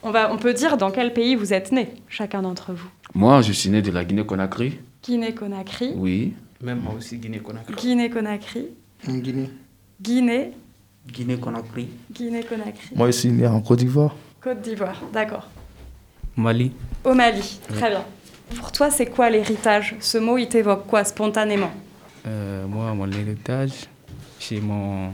on, 0.02 0.10
va, 0.10 0.32
on 0.32 0.38
peut 0.38 0.54
dire 0.54 0.76
dans 0.76 0.90
quel 0.90 1.12
pays 1.12 1.34
vous 1.34 1.52
êtes 1.52 1.72
né, 1.72 1.94
chacun 2.08 2.42
d'entre 2.42 2.72
vous. 2.72 2.88
Moi, 3.14 3.42
je 3.42 3.52
suis 3.52 3.70
né 3.70 3.82
de 3.82 3.90
la 3.90 4.04
Guinée-Conakry. 4.04 4.78
Guinée-Conakry. 5.02 5.92
Oui. 5.96 6.34
Même 6.62 6.80
moi 6.80 6.94
aussi, 6.96 7.18
Guinée-Conakry. 7.18 7.74
Guinée-Conakry. 7.74 8.66
En 9.08 9.14
Guinée. 9.14 9.50
Guinée. 10.00 10.52
Guinée-Conakry. 11.06 11.88
Guinée-Conakry. 12.12 12.96
Moi, 12.96 13.06
je 13.08 13.12
suis 13.12 13.28
né 13.30 13.46
en 13.46 13.60
Côte 13.60 13.78
d'Ivoire. 13.78 14.16
Côte 14.40 14.60
d'Ivoire, 14.60 15.00
d'accord. 15.12 15.48
Mali. 16.36 16.72
Au 17.04 17.14
Mali, 17.14 17.60
très 17.68 17.90
bien. 17.90 18.04
Pour 18.56 18.72
toi, 18.72 18.90
c'est 18.90 19.06
quoi 19.06 19.30
l'héritage? 19.30 19.96
Ce 20.00 20.18
mot, 20.18 20.38
il 20.38 20.48
t'évoque 20.48 20.86
quoi 20.86 21.04
spontanément? 21.04 21.70
Euh, 22.26 22.66
moi, 22.66 22.92
mon 22.94 23.10
héritage, 23.10 23.72
c'est 24.38 24.60
mon, 24.60 25.12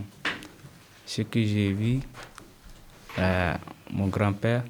ce 1.12 1.22
que 1.22 1.42
j'ai 1.44 1.72
vu. 1.72 2.00
Euh, 3.18 3.54
mon 3.90 4.06
grand-père, 4.06 4.64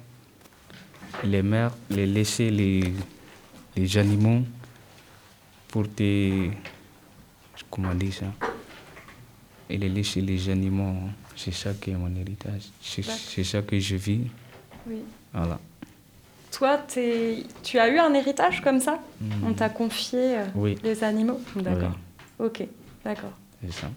les 1.23 1.41
mères, 1.41 1.71
les 1.89 2.05
laisser 2.05 2.49
les, 2.51 2.93
les 3.77 3.97
animaux 3.97 4.41
pour 5.69 5.87
te. 5.95 6.49
Comment 7.69 7.91
on 7.91 7.95
dit 7.95 8.11
ça 8.11 8.25
Et 9.69 9.77
les 9.77 9.87
laisser 9.87 10.19
les 10.19 10.49
animaux, 10.49 10.95
c'est 11.35 11.53
ça 11.53 11.73
qui 11.73 11.91
est 11.91 11.95
mon 11.95 12.13
héritage. 12.13 12.63
C'est 12.81 13.43
ça 13.45 13.61
que 13.61 13.79
je 13.79 13.95
vis. 13.95 14.27
Oui. 14.85 15.01
Voilà. 15.33 15.59
Toi, 16.51 16.77
tu 17.63 17.79
as 17.79 17.87
eu 17.87 17.97
un 17.97 18.13
héritage 18.13 18.61
comme 18.61 18.81
ça? 18.81 18.99
Mm. 19.21 19.47
On 19.47 19.53
t'a 19.53 19.69
confié 19.69 20.39
euh, 20.39 20.45
Oui, 20.55 20.77
les 20.83 21.03
animaux? 21.03 21.41
D'accord. 21.55 21.97
Ok, 22.37 22.63
d'accord. 23.03 23.31
c'est 23.63 23.71
ça. 23.71 23.89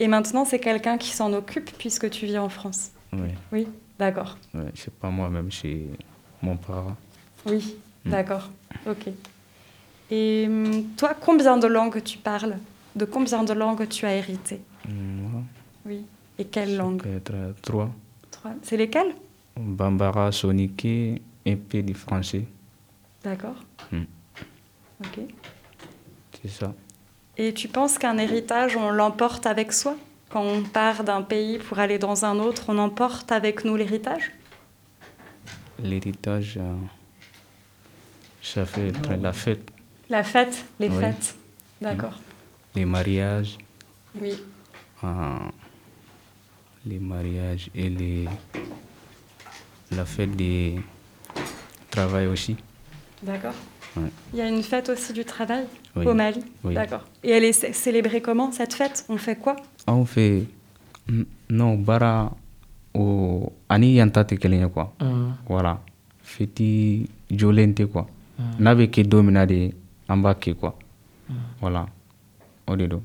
Et 0.00 0.08
maintenant, 0.08 0.44
c'est 0.44 0.58
quelqu'un 0.58 0.96
qui 0.98 1.10
s'en 1.10 1.32
occupe 1.32 1.70
puisque 1.78 2.08
tu 2.10 2.26
vis 2.26 2.38
en 2.38 2.48
France 2.48 2.90
Oui, 3.12 3.28
Oui, 3.52 3.68
d'accord. 3.98 4.36
ouais, 4.54 4.70
c'est 4.74 4.92
pas 4.94 5.10
moi-même, 5.10 5.52
c'est 5.52 5.82
mon 6.42 6.56
parent. 6.56 6.96
Oui, 7.46 7.76
Mm. 8.04 8.10
d'accord. 8.10 8.48
Ok. 8.88 9.08
Et 10.10 10.46
hum, 10.48 10.84
toi, 10.96 11.12
combien 11.20 11.58
de 11.58 11.66
langues 11.66 12.02
tu 12.02 12.16
parles? 12.16 12.56
De 12.96 13.04
combien 13.04 13.44
de 13.44 13.52
langues 13.52 13.86
tu 13.88 14.06
as 14.06 14.16
hérité? 14.16 14.60
Moi, 14.88 15.42
Oui. 15.84 16.04
Et 16.38 16.46
quelles 16.46 16.76
langues? 16.78 17.02
euh, 17.06 17.52
trois. 17.60 17.90
Trois. 18.30 18.52
C'est 18.62 18.78
lesquelles? 18.78 19.14
Bambara, 19.56 20.32
Soniké, 20.32 21.20
un 21.46 21.56
peu 21.56 21.82
de 21.82 21.92
français. 21.92 22.46
D'accord. 23.22 23.56
Mm. 23.92 24.04
Ok. 25.04 25.18
C'est 26.42 26.48
ça. 26.48 26.72
Et 27.42 27.54
tu 27.54 27.68
penses 27.68 27.96
qu'un 27.96 28.18
héritage, 28.18 28.76
on 28.76 28.90
l'emporte 28.90 29.46
avec 29.46 29.72
soi? 29.72 29.96
Quand 30.28 30.42
on 30.42 30.62
part 30.62 31.04
d'un 31.04 31.22
pays 31.22 31.56
pour 31.58 31.78
aller 31.78 31.98
dans 31.98 32.26
un 32.26 32.38
autre, 32.38 32.64
on 32.68 32.76
emporte 32.76 33.32
avec 33.32 33.64
nous 33.64 33.76
l'héritage? 33.76 34.30
L'héritage, 35.82 36.58
euh, 36.58 36.74
ça 38.42 38.66
fait 38.66 38.92
la 39.22 39.32
fête, 39.32 39.66
La 40.10 40.22
fête, 40.22 40.66
les 40.78 40.90
Oui. 40.90 41.00
fêtes. 41.00 41.34
D'accord. 41.80 42.20
les 42.74 42.84
mariages, 42.84 43.56
Oui. 44.20 44.34
euh, 45.02 45.38
les 46.84 46.98
mariages 46.98 47.70
et 47.74 47.88
les, 47.88 48.28
la 49.92 50.04
fête 50.04 50.36
du 50.36 50.74
travail 51.90 52.26
aussi. 52.26 52.54
D'accord. 53.22 53.54
Ouais. 53.96 54.10
Il 54.32 54.38
y 54.38 54.42
a 54.42 54.48
une 54.48 54.62
fête 54.62 54.88
aussi 54.88 55.12
du 55.12 55.24
travail 55.24 55.64
Oui. 55.96 56.06
au 56.06 56.14
Mali 56.14 56.40
Oui. 56.64 56.74
D'accord. 56.74 57.04
Et 57.24 57.30
elle 57.30 57.44
est 57.44 57.52
cé- 57.52 57.72
célébrée 57.72 58.20
comment 58.20 58.52
cette 58.52 58.74
fête? 58.74 59.04
On 59.08 59.16
fait 59.16 59.36
quoi? 59.36 59.56
On 59.86 60.04
fait 60.04 60.44
non 61.48 61.74
bara 61.76 62.30
o 62.94 63.52
ani 63.68 63.94
yanta 63.94 64.22
tɛ 64.24 64.36
kelen 64.38 64.60
ye 64.62 64.68
quoi. 64.70 64.92
Voilà. 65.48 65.80
Feti 66.22 67.08
jolen 67.30 67.72
tɛ 67.74 67.86
quoi. 67.86 68.06
N'a 68.60 68.74
bɛ 68.74 68.86
kɛ 68.90 69.02
don 69.08 69.22
min 69.24 69.32
na 69.32 69.46
de 69.46 69.70
an 70.08 70.16
b'a 70.18 70.34
kɛ 70.34 70.54
quoi. 70.54 70.74
Voilà. 71.60 71.86
O 72.66 72.76
de 72.76 72.86
don. 72.86 73.02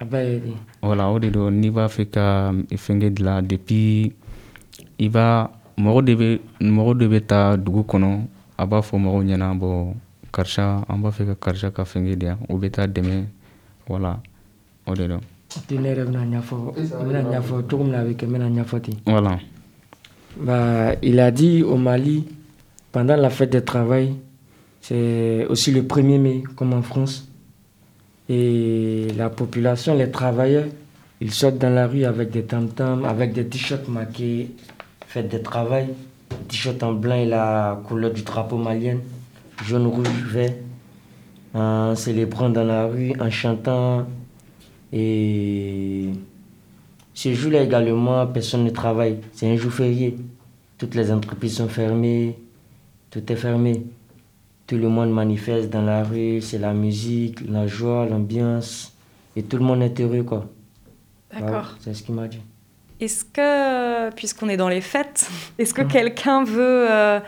a 0.00 0.04
bɛɛ 0.04 0.24
ye 0.32 0.40
de 0.40 0.52
Voilà, 0.82 1.08
o 1.10 1.18
de 1.18 1.30
don 1.30 1.50
n'i 1.50 1.70
b'a 1.70 1.88
fɛ 1.88 2.04
ka 2.10 2.52
fɛnkɛ 2.70 3.10
dilan 3.14 3.42
depuis 3.42 4.12
i 4.98 5.08
b'a 5.08 5.50
mɔgɔ 5.78 6.04
de 6.04 6.14
bɛ 6.14 6.40
mɔgɔ 6.60 6.98
de 6.98 7.06
bɛ 7.08 7.20
taa 7.26 7.56
dugu 7.56 7.82
kɔnɔ 7.84 8.20
a 8.58 8.66
b'a 8.66 8.82
fɔ 8.82 8.98
mɔgɔw 8.98 9.22
ɲɛna 9.24 9.54
bɔn 9.58 9.94
karisa 10.32 10.84
an 10.88 10.98
b'a 10.98 11.10
fɛ 11.10 11.26
ka 11.26 11.34
karisa 11.34 11.70
ka 11.70 11.84
fɛnkɛ 11.84 12.16
di 12.16 12.26
yan 12.26 12.38
o 12.48 12.56
bɛ 12.56 12.70
taa 12.70 12.86
dɛmɛ 12.86 13.24
voilà 13.88 14.20
o 14.86 14.94
de 14.94 15.06
don. 15.06 15.20
te 15.68 15.74
ne 15.78 15.88
yɛrɛ 15.88 16.04
bɛna 16.04 16.24
ɲɛfɔ 16.32 16.56
n 16.76 17.06
bɛna 17.06 17.22
ɲɛfɔ 17.30 17.68
cogo 17.68 17.84
min 17.84 17.92
na 17.92 18.00
a 18.00 18.04
bɛ 18.04 18.16
kɛ 18.16 18.24
n 18.26 18.32
bɛna 18.32 18.48
ɲɛfɔ 18.62 18.80
ten 18.80 18.94
Voilà. 19.06 19.38
Il 21.02 21.20
a 21.20 21.30
dit 21.30 21.62
au 21.62 21.76
Mali, 21.76 22.24
pendant 22.90 23.16
la 23.16 23.30
fête 23.30 23.52
du 23.52 23.62
travail, 23.62 24.14
c'est 24.80 25.44
aussi 25.48 25.70
le 25.72 25.82
1er 25.82 26.18
mai, 26.18 26.42
comme 26.56 26.72
en 26.72 26.82
France. 26.82 27.28
Et 28.28 29.08
la 29.16 29.28
population, 29.28 29.94
les 29.94 30.10
travailleurs, 30.10 30.64
ils 31.20 31.32
sortent 31.32 31.58
dans 31.58 31.70
la 31.70 31.86
rue 31.86 32.04
avec 32.04 32.30
des 32.30 32.44
tam-tams, 32.44 33.04
avec 33.04 33.32
des 33.32 33.46
t-shirts 33.46 33.88
marqués 33.88 34.50
fête 35.06 35.30
de 35.30 35.38
travail, 35.38 35.88
t-shirt 36.48 36.82
en 36.82 36.92
blanc 36.94 37.16
et 37.16 37.26
la 37.26 37.78
couleur 37.86 38.10
du 38.12 38.22
drapeau 38.22 38.56
malien, 38.56 38.96
jaune, 39.62 39.86
rouge, 39.86 40.08
vert, 40.26 40.54
en 41.54 41.94
célébrant 41.94 42.50
dans 42.50 42.64
la 42.64 42.86
rue, 42.86 43.12
en 43.20 43.30
chantant. 43.30 44.06
Et 44.92 46.10
ce 47.14 47.32
jour-là 47.34 47.62
également, 47.62 48.26
personne 48.26 48.64
ne 48.64 48.70
travaille. 48.70 49.18
C'est 49.32 49.50
un 49.50 49.56
jour 49.56 49.72
férié. 49.72 50.16
Toutes 50.78 50.94
les 50.94 51.10
entreprises 51.10 51.56
sont 51.56 51.68
fermées. 51.68 52.38
Tout 53.10 53.30
est 53.30 53.36
fermé. 53.36 53.84
Tout 54.66 54.76
le 54.76 54.88
monde 54.88 55.12
manifeste 55.12 55.70
dans 55.70 55.82
la 55.82 56.02
rue. 56.02 56.40
C'est 56.40 56.58
la 56.58 56.72
musique, 56.72 57.40
la 57.48 57.66
joie, 57.66 58.06
l'ambiance. 58.06 58.92
Et 59.36 59.42
tout 59.42 59.56
le 59.56 59.64
monde 59.64 59.82
est 59.82 60.00
heureux, 60.00 60.22
quoi. 60.22 60.48
D'accord. 61.32 61.48
Voilà, 61.48 61.68
c'est 61.80 61.94
ce 61.94 62.02
qu'il 62.02 62.14
m'a 62.14 62.28
dit. 62.28 62.40
Est-ce 63.00 63.24
que, 63.24 64.14
puisqu'on 64.14 64.48
est 64.48 64.56
dans 64.56 64.68
les 64.68 64.80
fêtes, 64.80 65.28
est-ce 65.58 65.74
que 65.74 65.82
quelqu'un 65.82 66.44
veut 66.44 66.86
euh, 66.90 67.20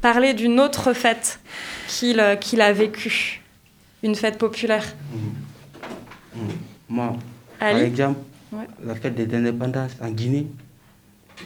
parler 0.00 0.34
d'une 0.34 0.60
autre 0.60 0.92
fête 0.92 1.40
qu'il 1.88 2.20
euh, 2.20 2.36
qu'il 2.36 2.60
a 2.60 2.72
vécue 2.72 3.42
Une 4.02 4.14
fête 4.14 4.38
populaire 4.38 4.94
Moi, 6.88 7.16
par 7.58 7.76
exemple, 7.78 8.20
Ouais. 8.52 8.66
la 8.84 8.94
fête 8.94 9.16
des 9.16 9.36
indépendances 9.36 9.96
en 10.00 10.08
Guinée, 10.10 10.46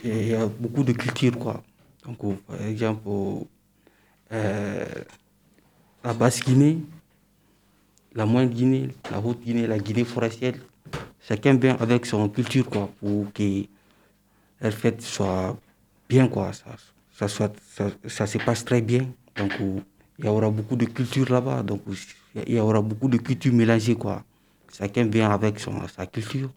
il 0.05 0.29
y 0.29 0.35
a 0.35 0.47
beaucoup 0.47 0.85
de 0.85 0.93
culture, 0.93 1.37
quoi. 1.39 1.63
Donc, 2.05 2.19
euh, 2.25 2.35
par 2.47 2.67
exemple, 2.67 3.09
euh, 4.33 4.85
la 6.05 6.13
basse 6.13 6.41
Guinée, 6.45 6.79
la 8.15 8.27
moindre 8.27 8.53
Guinée, 8.53 8.91
la 9.11 9.19
haute 9.19 9.41
Guinée, 9.41 9.67
la 9.67 9.79
Guinée 9.79 10.05
forestière, 10.05 10.55
chacun 11.27 11.55
vient 11.55 11.77
avec 11.81 12.05
son 12.05 12.29
culture, 12.29 12.69
quoi, 12.69 12.91
pour 13.01 13.33
que 13.33 13.65
la 14.61 14.71
fête 14.71 15.01
soit 15.01 15.57
bien, 16.09 16.29
quoi. 16.29 16.53
Ça, 16.53 16.67
ça, 17.29 17.53
ça, 17.67 17.91
ça 18.07 18.27
se 18.27 18.39
passe 18.39 18.65
très 18.65 18.81
bien. 18.83 19.09
Donc, 19.37 19.53
euh, 19.61 19.81
il 20.19 20.25
y 20.27 20.29
aura 20.29 20.51
beaucoup 20.51 20.77
de 20.77 20.85
culture 20.87 21.31
là-bas. 21.31 21.63
Donc, 21.63 21.83
euh, 21.89 22.43
il 22.47 22.55
y 22.55 22.61
aura 22.61 22.81
beaucoup 22.83 23.09
de 23.09 23.17
culture 23.19 23.53
mélangée, 23.53 23.95
quoi. 23.95 24.25
Chacun 24.73 25.05
vient 25.07 25.31
avec 25.31 25.59
son, 25.61 25.87
sa 25.89 26.07
culture. 26.07 26.51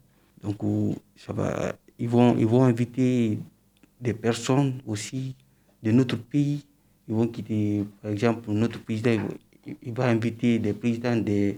Donc, 0.44 0.64
euh, 0.64 0.94
ça 1.16 1.34
va, 1.34 1.74
ils, 2.00 2.10
vont, 2.10 2.36
ils 2.38 2.46
vont 2.48 2.64
inviter 2.64 3.40
des 4.02 4.14
personnes 4.14 4.82
aussi 4.86 5.36
de 5.82 5.92
notre 5.92 6.18
pays. 6.18 6.64
Ils 7.08 7.16
vont 7.16 7.28
quitter, 7.28 7.86
par 8.02 8.12
exemple, 8.12 8.52
notre 8.52 8.80
président, 8.84 9.12
il 9.82 9.94
va- 9.94 10.08
inviter 10.08 10.60
des 10.60 10.74
présidents 10.74 11.16
de, 11.18 11.56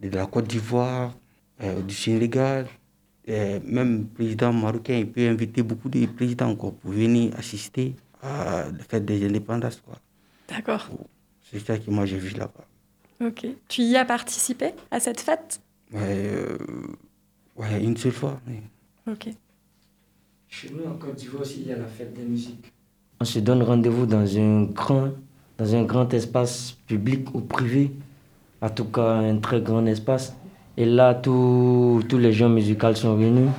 de 0.00 0.08
la 0.10 0.26
Côte 0.26 0.48
d'Ivoire, 0.48 1.14
du 1.86 1.94
Sénégal, 1.94 2.66
même 3.28 3.98
le 3.98 4.04
président 4.14 4.52
marocain, 4.52 4.94
il 4.96 5.10
peut 5.10 5.28
inviter 5.28 5.62
beaucoup 5.62 5.88
de 5.90 6.06
présidents 6.06 6.56
pour 6.56 6.74
venir 6.84 7.34
assister 7.36 7.94
à 8.22 8.64
la 8.70 8.84
fête 8.88 9.04
des 9.04 9.24
indépendances. 9.26 9.80
quoi. 9.84 9.96
D'accord. 10.48 10.88
C'est 11.50 11.58
ça 11.60 11.78
que 11.78 11.90
moi 11.90 12.06
j'ai 12.06 12.18
vu 12.18 12.30
là-bas. 12.36 13.26
Ok. 13.26 13.46
Tu 13.68 13.82
y 13.82 13.96
as 13.96 14.04
participé 14.04 14.72
à 14.90 15.00
cette 15.00 15.20
fête? 15.20 15.60
Ouais, 15.92 16.00
euh, 16.32 16.56
ouais, 17.56 17.82
une 17.82 17.96
seule 17.96 18.12
fois. 18.12 18.40
oui. 18.46 18.60
Ok. 19.10 19.28
Chez 20.48 20.70
nous, 20.70 20.84
en 20.90 20.94
Côte 20.96 21.14
d'Ivoire 21.16 21.42
aussi, 21.42 21.60
il 21.62 21.68
y 21.68 21.72
a 21.72 21.76
la 21.76 21.86
fête 21.86 22.12
des 22.12 22.22
musiques. 22.22 22.72
On 23.20 23.24
se 23.24 23.38
donne 23.38 23.62
rendez-vous 23.62 24.06
dans 24.06 24.26
un 24.38 24.64
grand, 24.64 25.10
dans 25.58 25.74
un 25.74 25.84
grand 25.84 26.12
espace 26.14 26.72
public 26.86 27.32
ou 27.34 27.40
privé, 27.40 27.92
en 28.60 28.70
tout 28.70 28.86
cas 28.86 29.12
un 29.14 29.38
très 29.38 29.60
grand 29.60 29.84
espace. 29.86 30.34
Et 30.76 30.86
là, 30.86 31.14
tous 31.14 32.02
tous 32.08 32.18
les 32.18 32.32
gens 32.32 32.48
musicaux 32.48 32.94
sont 32.94 33.16
venus. 33.16 33.50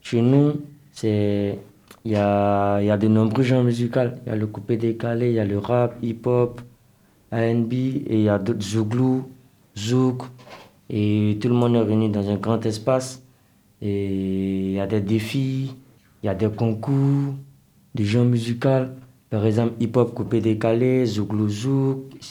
Chez 0.00 0.22
nous, 0.22 0.54
c'est 0.92 1.58
il 2.04 2.12
y 2.12 2.16
a, 2.16 2.80
y 2.82 2.90
a 2.90 2.96
de 2.96 3.08
nombreux 3.08 3.42
genres 3.42 3.64
musicaux. 3.64 4.00
Il 4.26 4.30
y 4.30 4.32
a 4.32 4.36
le 4.36 4.46
coupé 4.46 4.76
décalé, 4.76 5.30
il 5.30 5.34
y 5.34 5.40
a 5.40 5.44
le 5.44 5.58
rap, 5.58 5.96
hip-hop, 6.02 6.60
R&B, 7.32 7.72
et 7.72 8.04
il 8.10 8.22
y 8.22 8.28
a 8.28 8.38
d'autres 8.38 8.62
zouglou, 8.62 9.28
zouk. 9.76 10.22
Et 10.88 11.38
tout 11.40 11.48
le 11.48 11.54
monde 11.54 11.76
est 11.76 11.82
réuni 11.82 12.10
dans 12.10 12.28
un 12.28 12.36
grand 12.36 12.64
espace. 12.66 13.22
Et 13.82 14.66
il 14.68 14.72
y 14.72 14.80
a 14.80 14.86
des 14.86 15.00
défis, 15.00 15.74
il 16.22 16.26
y 16.26 16.28
a 16.28 16.34
des 16.34 16.50
concours, 16.50 17.34
des 17.94 18.04
genres 18.04 18.24
musicaux. 18.24 18.86
Par 19.30 19.46
exemple, 19.46 19.74
hip-hop 19.80 20.14
coupé 20.14 20.40
décalé, 20.40 21.06
zouk 21.06 21.30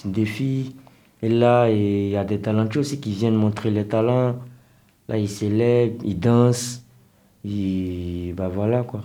défi. 0.06 0.76
Et 1.22 1.30
là, 1.30 1.70
il 1.70 2.10
y 2.10 2.18
a 2.18 2.24
des 2.26 2.40
talentueux 2.40 2.82
aussi 2.82 3.00
qui 3.00 3.12
viennent 3.12 3.36
montrer 3.36 3.72
les 3.72 3.88
talents. 3.88 4.36
Là, 5.08 5.18
ils 5.18 5.30
célèbrent, 5.30 6.04
ils 6.06 6.20
dansent. 6.20 6.86
Et 7.46 8.34
bah 8.36 8.50
voilà 8.50 8.84
quoi. 8.84 9.04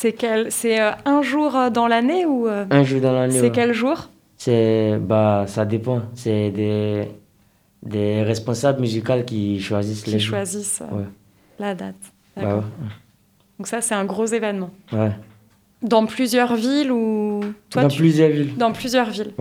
C'est 0.00 0.12
quel... 0.12 0.52
c'est 0.52 0.80
euh, 0.80 0.92
un 1.06 1.22
jour 1.22 1.56
euh, 1.56 1.70
dans 1.70 1.88
l'année 1.88 2.24
ou 2.24 2.46
euh, 2.46 2.64
Un 2.70 2.84
jour 2.84 3.00
dans 3.00 3.12
l'année. 3.12 3.32
c'est 3.34 3.40
ouais. 3.46 3.50
quel 3.50 3.72
jour? 3.72 4.08
C'est 4.36 4.96
bah 5.00 5.44
ça 5.48 5.64
dépend. 5.64 6.02
C'est 6.14 6.50
des 6.52 7.08
des 7.82 8.22
responsables 8.22 8.80
musicaux 8.80 9.24
qui 9.26 9.60
choisissent 9.60 10.04
qui 10.04 10.12
les 10.12 10.20
jours. 10.20 10.36
choisissent 10.36 10.82
Ouais. 10.92 11.02
la 11.58 11.74
date 11.74 11.96
Bah. 12.36 12.62
Donc 13.58 13.66
ça 13.66 13.80
c'est 13.80 13.96
un 13.96 14.04
gros 14.04 14.26
événement. 14.26 14.70
ouais. 14.92 15.10
Dans 15.82 16.06
plusieurs 16.06 16.54
villes 16.54 16.92
ou 16.92 17.40
toi 17.68 17.82
Dans 17.82 17.88
tu- 17.88 17.98
plusieurs 18.02 18.30
villes. 18.30 18.56
dans 18.56 18.70
plusieurs 18.72 19.10
villes. 19.10 19.32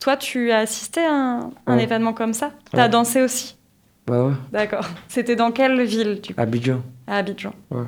Toi 0.00 0.16
tu 0.16 0.50
as 0.52 0.58
assisté 0.60 1.00
à 1.00 1.12
un, 1.14 1.50
un 1.66 1.76
événement 1.76 2.14
comme 2.14 2.32
ça? 2.32 2.52
T'as 2.70 2.84
Ouais. 2.84 2.88
dansé 2.88 3.20
aussi? 3.20 3.58
Bah 4.06 4.24
ouais. 4.24 4.32
D'accord. 4.52 4.86
C'était 5.08 5.36
dans 5.36 5.50
quelle 5.52 5.82
ville 5.82 6.22
du 6.22 6.34
coup? 6.34 6.40
Abidjan. 6.40 6.80
À 7.06 7.16
Abidjan. 7.18 7.52
Ouais. 7.70 7.84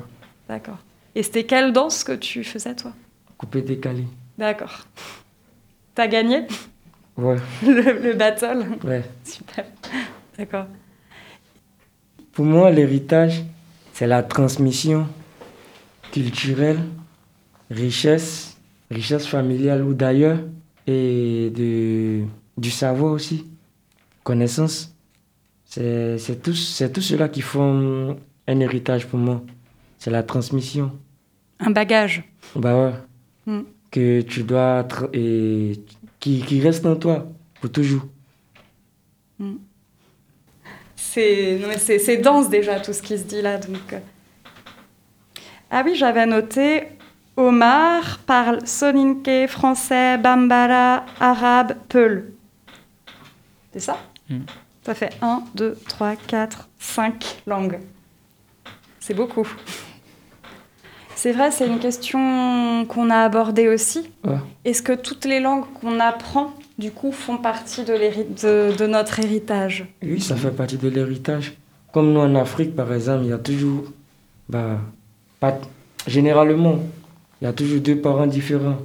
D'accord. 0.47 0.77
Et 1.15 1.23
c'était 1.23 1.45
quelle 1.45 1.71
danse 1.71 2.03
que 2.03 2.11
tu 2.11 2.43
faisais 2.43 2.75
toi? 2.75 2.91
Coupé 3.37 3.61
décalé. 3.61 4.03
D'accord. 4.37 4.85
T'as 5.93 6.07
gagné? 6.07 6.45
Ouais. 7.17 7.37
le, 7.63 8.01
le 8.03 8.13
battle? 8.13 8.65
Ouais. 8.83 9.03
Super. 9.23 9.65
D'accord. 10.37 10.67
Pour 12.33 12.43
moi, 12.43 12.69
l'héritage, 12.69 13.43
c'est 13.93 14.07
la 14.07 14.23
transmission 14.23 15.07
culturelle, 16.11 16.79
richesse, 17.71 18.57
richesse 18.91 19.25
familiale 19.25 19.83
ou 19.83 19.93
d'ailleurs, 19.93 20.39
et 20.85 21.49
de, 21.55 22.23
du 22.57 22.71
savoir 22.71 23.13
aussi, 23.13 23.45
connaissance. 24.23 24.93
C'est 25.65 26.41
tout, 26.43 26.53
c'est 26.53 26.91
tout 26.91 27.01
cela 27.01 27.29
qui 27.29 27.41
font 27.41 28.17
un 28.47 28.59
héritage 28.59 29.07
pour 29.07 29.19
moi. 29.19 29.41
C'est 29.97 30.11
la 30.11 30.23
transmission. 30.23 30.91
Un 31.59 31.71
bagage. 31.71 32.23
Bah 32.55 32.75
ouais. 32.77 32.93
Mm. 33.45 33.61
Que 33.91 34.21
tu 34.21 34.43
dois. 34.43 34.85
Et 35.13 35.79
qui, 36.19 36.41
qui 36.41 36.61
reste 36.61 36.85
en 36.85 36.95
toi 36.95 37.27
pour 37.61 37.71
toujours. 37.71 38.05
Mais 39.39 39.57
c'est 41.77 41.99
c'est 41.99 42.17
dense 42.17 42.49
déjà 42.49 42.79
tout 42.79 42.93
ce 42.93 43.01
qui 43.01 43.17
se 43.17 43.23
dit 43.23 43.41
là. 43.41 43.57
Donc. 43.57 43.93
euh. 43.93 43.99
Ah 45.71 45.83
oui, 45.85 45.95
j'avais 45.95 46.25
noté 46.25 46.83
Omar 47.37 48.19
parle 48.19 48.65
soninké, 48.65 49.47
français, 49.47 50.17
bambara, 50.17 51.05
arabe, 51.19 51.75
peul. 51.89 52.33
C'est 53.73 53.79
ça? 53.79 53.97
Mm. 54.29 54.39
Ça 54.83 54.93
fait 54.93 55.13
1, 55.21 55.43
2, 55.55 55.77
3, 55.87 56.15
4, 56.15 56.69
5 56.79 57.43
langues. 57.47 57.79
C'est 58.99 59.15
beaucoup. 59.15 59.47
C'est 61.15 61.31
vrai, 61.31 61.49
c'est 61.51 61.67
une 61.67 61.79
question 61.79 62.85
qu'on 62.87 63.09
a 63.09 63.17
abordée 63.19 63.67
aussi. 63.69 64.09
Ouais. 64.25 64.35
Est-ce 64.65 64.81
que 64.83 64.93
toutes 64.93 65.25
les 65.25 65.39
langues 65.39 65.63
qu'on 65.79 65.99
apprend, 65.99 66.53
du 66.77 66.91
coup, 66.91 67.11
font 67.11 67.37
partie 67.37 67.83
de, 67.85 67.93
l'héri- 67.93 68.27
de- 68.43 68.75
de 68.77 68.85
notre 68.85 69.19
héritage 69.19 69.85
Oui, 70.03 70.19
ça 70.21 70.35
fait 70.35 70.51
partie 70.51 70.77
de 70.77 70.89
l'héritage. 70.89 71.53
Comme 71.93 72.11
nous 72.11 72.19
en 72.19 72.35
Afrique, 72.35 72.75
par 72.75 72.91
exemple, 72.93 73.23
il 73.23 73.29
y 73.29 73.33
a 73.33 73.37
toujours. 73.37 73.85
Bah, 74.49 74.77
pas, 75.39 75.57
généralement, 76.05 76.79
il 77.41 77.45
y 77.45 77.47
a 77.47 77.53
toujours 77.53 77.79
deux 77.79 77.97
parents 77.97 78.27
différents. 78.27 78.77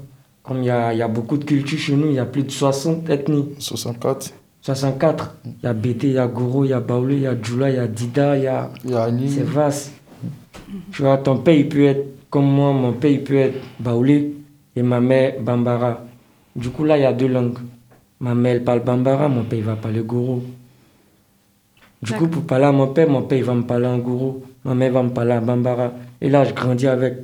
Comme 0.42 0.58
il 0.58 0.66
y 0.66 0.70
a, 0.70 0.92
il 0.92 0.98
y 0.98 1.02
a 1.02 1.08
beaucoup 1.08 1.36
de 1.36 1.44
cultures 1.44 1.78
chez 1.78 1.94
nous, 1.96 2.06
il 2.08 2.14
y 2.14 2.18
a 2.20 2.24
plus 2.26 2.44
de 2.44 2.50
60 2.50 3.10
ethnies. 3.10 3.48
64. 3.58 4.32
64. 4.62 5.34
Il 5.44 5.52
y 5.64 5.66
a 5.66 5.72
Bété, 5.74 6.06
il 6.08 6.12
y 6.14 6.18
a 6.18 6.26
Goro, 6.28 6.64
il 6.64 6.68
y 6.70 6.72
a 6.72 6.80
Baoulé, 6.80 7.16
il 7.16 7.22
y 7.22 7.26
a 7.26 7.34
Djoula, 7.40 7.70
il 7.70 7.76
y 7.76 7.78
a 7.78 7.86
Dida, 7.88 8.36
il 8.36 8.44
y 8.44 8.46
a. 8.46 8.70
Il 8.84 8.90
y 8.92 8.94
a 8.94 9.02
Annie. 9.02 9.28
C'est 9.30 9.42
vaste. 9.42 9.92
Tu 10.92 11.02
vois, 11.02 11.18
ton 11.18 11.36
père, 11.38 11.54
il 11.54 11.68
peut 11.68 11.84
être 11.84 12.06
comme 12.30 12.46
moi, 12.46 12.72
mon 12.72 12.92
père, 12.92 13.10
il 13.10 13.24
peut 13.24 13.34
être 13.34 13.58
Baoulé 13.78 14.34
et 14.76 14.82
ma 14.82 15.00
mère, 15.00 15.40
Bambara. 15.40 16.04
Du 16.54 16.70
coup, 16.70 16.84
là, 16.84 16.96
il 16.96 17.02
y 17.02 17.04
a 17.04 17.12
deux 17.12 17.26
langues. 17.26 17.58
Ma 18.20 18.34
mère, 18.34 18.62
parle 18.62 18.80
Bambara, 18.80 19.28
mon 19.28 19.42
père, 19.44 19.58
il 19.58 19.64
va 19.64 19.76
parler 19.76 20.00
Goro. 20.00 20.42
Du 22.02 22.12
coup, 22.12 22.28
pour 22.28 22.44
parler 22.44 22.66
à 22.66 22.72
mon 22.72 22.86
père, 22.88 23.08
mon 23.10 23.22
père, 23.22 23.38
il 23.38 23.44
va 23.44 23.54
me 23.54 23.62
parler 23.62 23.86
en 23.86 23.98
Goro. 23.98 24.42
Ma 24.64 24.74
mère 24.74 24.92
va 24.92 25.02
me 25.02 25.10
parler 25.10 25.32
en 25.32 25.42
Bambara. 25.42 25.92
Et 26.20 26.30
là, 26.30 26.44
je 26.44 26.54
grandis 26.54 26.86
avec. 26.86 27.14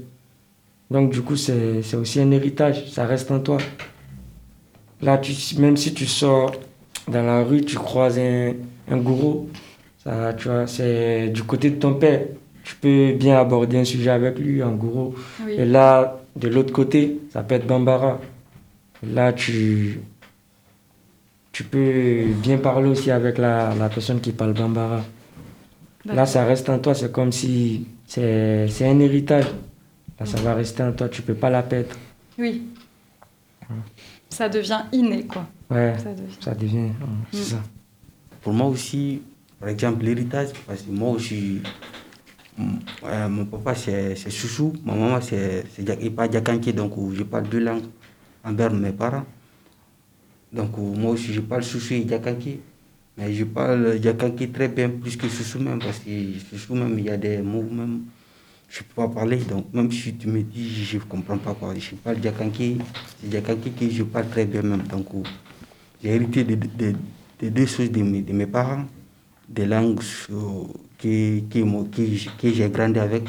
Donc, 0.90 1.12
du 1.12 1.22
coup, 1.22 1.36
c'est 1.36 1.94
aussi 1.94 2.20
un 2.20 2.30
héritage. 2.30 2.90
Ça 2.90 3.06
reste 3.06 3.30
en 3.30 3.40
toi. 3.40 3.58
Là, 5.02 5.20
même 5.58 5.76
si 5.76 5.94
tu 5.94 6.06
sors 6.06 6.52
dans 7.06 7.22
la 7.22 7.44
rue, 7.44 7.62
tu 7.62 7.76
croises 7.76 8.18
un, 8.18 8.54
un 8.90 8.96
gourou, 8.96 9.48
ça, 10.02 10.32
tu 10.34 10.48
vois, 10.48 10.66
c'est 10.66 11.28
du 11.28 11.42
côté 11.42 11.70
de 11.70 11.76
ton 11.76 11.94
père. 11.94 12.22
Tu 12.66 12.74
peux 12.74 13.12
bien 13.12 13.38
aborder 13.38 13.78
un 13.78 13.84
sujet 13.84 14.10
avec 14.10 14.40
lui, 14.40 14.60
en 14.60 14.72
gourou. 14.74 15.14
Oui. 15.44 15.52
Et 15.52 15.64
là, 15.64 16.18
de 16.34 16.48
l'autre 16.48 16.72
côté, 16.72 17.20
ça 17.32 17.44
peut 17.44 17.54
être 17.54 17.66
Bambara. 17.66 18.20
Là, 19.04 19.32
tu, 19.32 20.00
tu 21.52 21.62
peux 21.62 22.24
bien 22.42 22.58
parler 22.58 22.88
aussi 22.88 23.12
avec 23.12 23.38
la, 23.38 23.72
la 23.78 23.88
personne 23.88 24.20
qui 24.20 24.32
parle 24.32 24.52
Bambara. 24.52 25.04
Là, 26.06 26.26
ça 26.26 26.44
reste 26.44 26.68
en 26.68 26.80
toi, 26.80 26.92
c'est 26.96 27.12
comme 27.12 27.30
si 27.30 27.86
c'est 28.04 28.66
c'est 28.68 28.88
un 28.88 28.98
héritage. 28.98 29.46
Là, 30.18 30.26
ça 30.26 30.38
va 30.40 30.54
rester 30.54 30.82
en 30.82 30.92
toi, 30.92 31.08
tu 31.08 31.22
peux 31.22 31.34
pas 31.34 31.50
la 31.50 31.62
perdre. 31.62 31.94
Oui. 32.36 32.62
Ça 34.28 34.48
devient 34.48 34.80
inné, 34.92 35.24
quoi. 35.24 35.46
Ouais, 35.70 35.94
Ça 36.02 36.12
devient- 36.12 36.36
ça 36.40 36.54
devient. 36.54 36.90
C'est 37.32 37.38
Mm. 37.38 37.42
ça. 37.42 37.62
Pour 38.42 38.52
moi 38.52 38.66
aussi, 38.66 39.22
par 39.60 39.68
exemple, 39.68 40.04
l'héritage, 40.04 40.48
parce 40.66 40.82
que 40.82 40.90
moi 40.90 41.10
aussi, 41.10 41.60
euh, 42.58 43.28
mon 43.28 43.44
papa 43.44 43.74
c'est 43.74 44.16
Chouchou, 44.30 44.72
ma 44.84 44.94
maman 44.94 45.20
c'est 45.20 45.64
pas 46.14 46.28
Diakanké, 46.28 46.72
donc 46.72 46.92
je 47.12 47.22
parle 47.22 47.48
deux 47.48 47.60
langues 47.60 47.84
envers 48.44 48.72
mes 48.72 48.92
parents. 48.92 49.26
Donc 50.52 50.76
moi 50.78 51.10
aussi 51.12 51.32
je 51.34 51.40
parle 51.40 51.62
Chouchou 51.62 51.94
et 51.94 52.00
Diakanké, 52.04 52.60
mais 53.18 53.32
je 53.34 53.44
parle 53.44 53.98
Diakanké 53.98 54.48
très 54.48 54.68
bien 54.68 54.88
plus 54.88 55.16
que 55.16 55.28
Chouchou 55.28 55.58
même, 55.58 55.78
parce 55.80 55.98
que 55.98 56.10
Chouchou 56.50 56.74
même, 56.74 56.98
il 56.98 57.04
y 57.04 57.10
a 57.10 57.16
des 57.16 57.38
mots 57.38 57.62
même, 57.62 58.02
je 58.68 58.80
ne 58.80 58.84
peux 58.84 58.94
pas 58.94 59.08
parler, 59.08 59.36
donc 59.38 59.66
même 59.74 59.92
si 59.92 60.14
tu 60.14 60.28
me 60.28 60.42
dis, 60.42 60.84
je 60.84 60.96
ne 60.96 61.02
comprends 61.02 61.38
pas 61.38 61.54
quoi. 61.54 61.74
Je 61.74 61.94
parle 61.96 62.16
Diakanké, 62.18 62.78
c'est 63.20 63.28
Diakanké 63.28 63.70
que 63.70 63.90
je 63.90 64.02
parle 64.02 64.28
très 64.28 64.46
bien 64.46 64.62
même, 64.62 64.82
donc 64.82 65.06
j'ai 66.02 66.14
hérité 66.14 66.42
de, 66.44 66.54
de- 66.54 66.66
de- 66.78 66.94
de 67.40 67.48
deux 67.50 67.66
choses 67.66 67.90
de 67.90 68.00
de 68.00 68.32
mes 68.32 68.46
parents, 68.46 68.86
des 69.48 69.66
langues 69.66 70.00
euh, 70.30 70.64
que, 70.98 71.40
que, 71.40 72.52
j'ai 72.52 72.68
grandi 72.68 72.98
avec. 72.98 73.24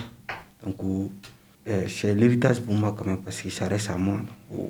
Donc, 0.66 0.76
euh, 0.84 1.08
euh, 1.70 1.88
c'est 1.88 2.14
l'héritage 2.16 2.60
pour 2.62 2.74
moi 2.74 2.96
quand 2.98 3.06
même, 3.06 3.22
parce 3.22 3.42
que 3.42 3.50
ça 3.50 3.68
reste 3.68 3.90
à 3.90 3.98
moi. 3.98 4.20
Euh, 4.54 4.68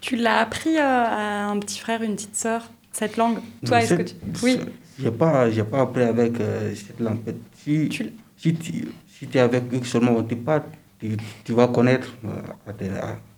Tu 0.00 0.16
l'as 0.16 0.40
appris 0.40 0.76
à 0.78 1.48
un 1.48 1.58
petit 1.58 1.78
frère, 1.78 2.02
une 2.02 2.14
petite 2.14 2.36
sœur, 2.36 2.70
cette 2.92 3.16
langue? 3.16 3.38
Toi, 3.64 3.82
est-ce 3.82 3.94
que 3.94 4.02
tu... 4.02 4.14
Oui, 4.42 4.58
J'ai 4.98 5.10
pas, 5.10 5.50
j'ai 5.50 5.64
pas 5.64 5.82
appris 5.82 6.02
avec 6.02 6.34
cette 6.74 7.00
langue. 7.00 7.20
Si, 7.62 7.88
Tu- 7.88 8.12
si 8.36 8.54
tu 8.54 8.88
si 9.18 9.26
es 9.32 9.38
avec 9.40 9.64
eux 9.72 9.82
seulement, 9.84 10.12
on 10.12 10.22
te 10.22 10.34
parle, 10.34 10.64
tu, 10.98 11.16
tu 11.44 11.52
vas 11.52 11.68
connaître. 11.68 12.08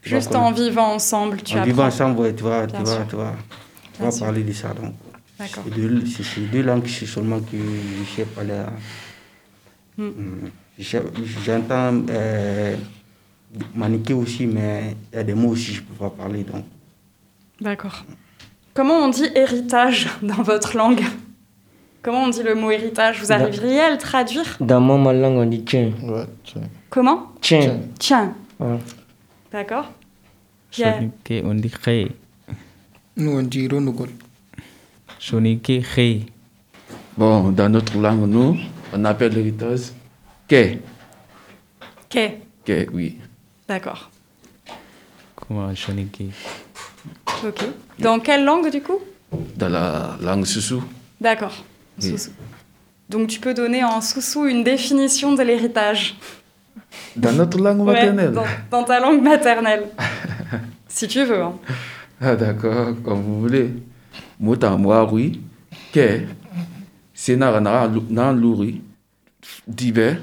juste 0.03 0.35
en 0.35 0.53
vivant 0.53 0.95
ensemble, 0.95 1.43
tu 1.43 1.55
en 1.55 1.59
apprends. 1.59 1.67
vivant 1.67 1.87
ensemble, 1.87 2.35
tu 2.35 2.43
vas, 2.45 2.67
tu 2.67 2.83
vas, 2.83 3.05
tu 3.09 3.17
vas, 3.17 4.11
parler 4.19 4.43
de 4.43 4.53
ça. 4.53 4.69
Donc, 4.69 4.95
D'accord. 4.95 5.08
C'est 5.47 5.71
deux, 5.75 6.05
c'est 6.07 6.23
ces 6.25 6.41
deux 6.43 6.63
langues 6.63 6.87
c'est 6.87 7.07
seulement 7.07 7.41
que 7.41 7.57
je 7.57 8.17
sais 8.17 8.25
parler. 8.25 8.63
Mm. 9.97 10.05
Mm. 10.05 10.51
Je 10.79 10.85
sais- 10.85 11.03
J'entends 11.45 12.03
euh, 12.11 12.77
maniquer 13.75 14.15
aussi, 14.15 14.47
mais 14.47 14.97
il 15.13 15.17
y 15.17 15.19
a 15.21 15.25
des 15.25 15.35
mots 15.35 15.51
aussi 15.51 15.73
que 15.73 15.77
je 15.77 15.81
ne 15.83 15.87
peux 15.87 15.95
pas 15.95 16.11
parler. 16.11 16.45
Donc, 16.45 16.65
D'accord. 17.61 18.05
Comment 18.75 18.95
on 19.05 19.09
dit 19.09 19.29
héritage 19.35 20.09
dans 20.23 20.43
votre 20.43 20.77
langue? 20.77 21.03
Comment 22.03 22.25
on 22.25 22.29
dit 22.29 22.45
le 22.45 22.55
mot 22.55 22.71
héritage? 22.71 23.21
Vous 23.21 23.33
arriveriez 23.33 23.81
à 23.81 23.91
le 23.91 23.99
traduire? 23.99 24.57
Dans 24.61 24.81
moi, 24.81 24.97
ma 24.99 25.13
langue, 25.13 25.37
on 25.39 25.47
dit 25.47 25.65
tiens. 25.65 25.91
Ouais, 26.03 26.25
tiens. 26.45 26.63
Comment? 26.91 27.33
Tiens. 27.41 27.81
Tiens. 27.99 28.35
Ouais. 28.61 28.79
D'accord. 29.51 29.91
Yeah. 30.77 31.01
On 31.45 31.55
dit. 31.55 31.73
Nous, 33.17 33.31
on 33.33 33.43
dit 33.43 33.67
Ronogol. 33.67 34.11
Soninké, 35.19 35.83
Khé. 35.83 36.27
Bon, 37.17 37.51
dans 37.51 37.69
notre 37.69 37.99
langue, 37.99 38.29
nous, 38.29 38.57
on 38.93 39.05
appelle 39.05 39.33
l'héritage 39.35 39.93
Ke. 40.49 40.77
Ok. 42.05 42.19
Ke, 42.65 42.87
oui. 42.93 43.19
D'accord. 43.69 44.11
Comment 45.35 45.75
Soninké 45.75 46.29
Ok. 47.45 47.65
Dans 47.99 48.21
quelle 48.21 48.45
langue 48.45 48.71
du 48.71 48.81
coup? 48.81 48.99
Dans 49.57 49.69
la 49.69 50.17
langue 50.21 50.45
Soussou. 50.47 50.83
D'accord. 51.21 51.65
Oui. 52.03 52.15
Donc 53.09 53.29
tu 53.29 53.41
peux 53.41 53.55
donner 53.55 53.83
en 53.85 54.01
sous-sous 54.01 54.47
une 54.47 54.63
définition 54.63 55.35
de 55.35 55.43
l'héritage. 55.43 56.17
Dans 57.17 57.33
notre 57.33 57.59
langue 57.59 57.81
Ouais, 57.81 57.93
maternelle. 57.95 58.33
dans, 58.33 58.45
dans 58.71 58.85
ta 58.85 59.01
langue 59.01 59.23
maternelle. 59.23 59.85
Si 60.91 61.07
tu 61.07 61.23
veux. 61.25 61.41
Hein. 61.43 61.53
Ah 62.21 62.35
d'accord, 62.35 62.89
comme 63.05 63.23
vous 63.23 63.41
voulez. 63.41 63.71
Mota 64.41 64.77
oui, 65.11 65.41
que 65.93 66.21
c'est 67.13 67.37
na 67.37 67.61
na 67.61 67.91
na 68.09 68.33
luri 68.33 68.81
dibe 69.67 70.19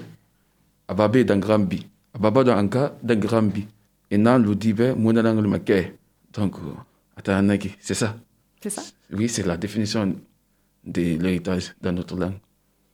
ababe 0.87 1.23
dans 1.25 1.37
grand 1.37 1.59
bi. 1.59 1.85
Ababa 2.13 2.43
dans 2.43 2.57
anka 2.57 2.93
dans 3.03 3.19
grand 3.19 3.43
bi. 3.43 3.67
Et 4.09 4.17
na 4.17 4.37
lu 4.37 4.55
dibe 4.55 4.95
mona 4.97 5.21
dans 5.21 5.33
le 5.41 5.49
maquet. 5.49 5.95
Donc 6.33 6.55
attends 7.17 7.41
c'est 7.79 7.93
ça? 7.93 8.15
C'est 8.61 8.69
ça 8.69 8.81
Oui, 9.11 9.29
c'est 9.29 9.45
la 9.45 9.57
définition 9.57 10.15
de 10.85 11.01
l'héritage 11.21 11.75
dans 11.81 11.91
notre 11.91 12.15
langue. 12.15 12.39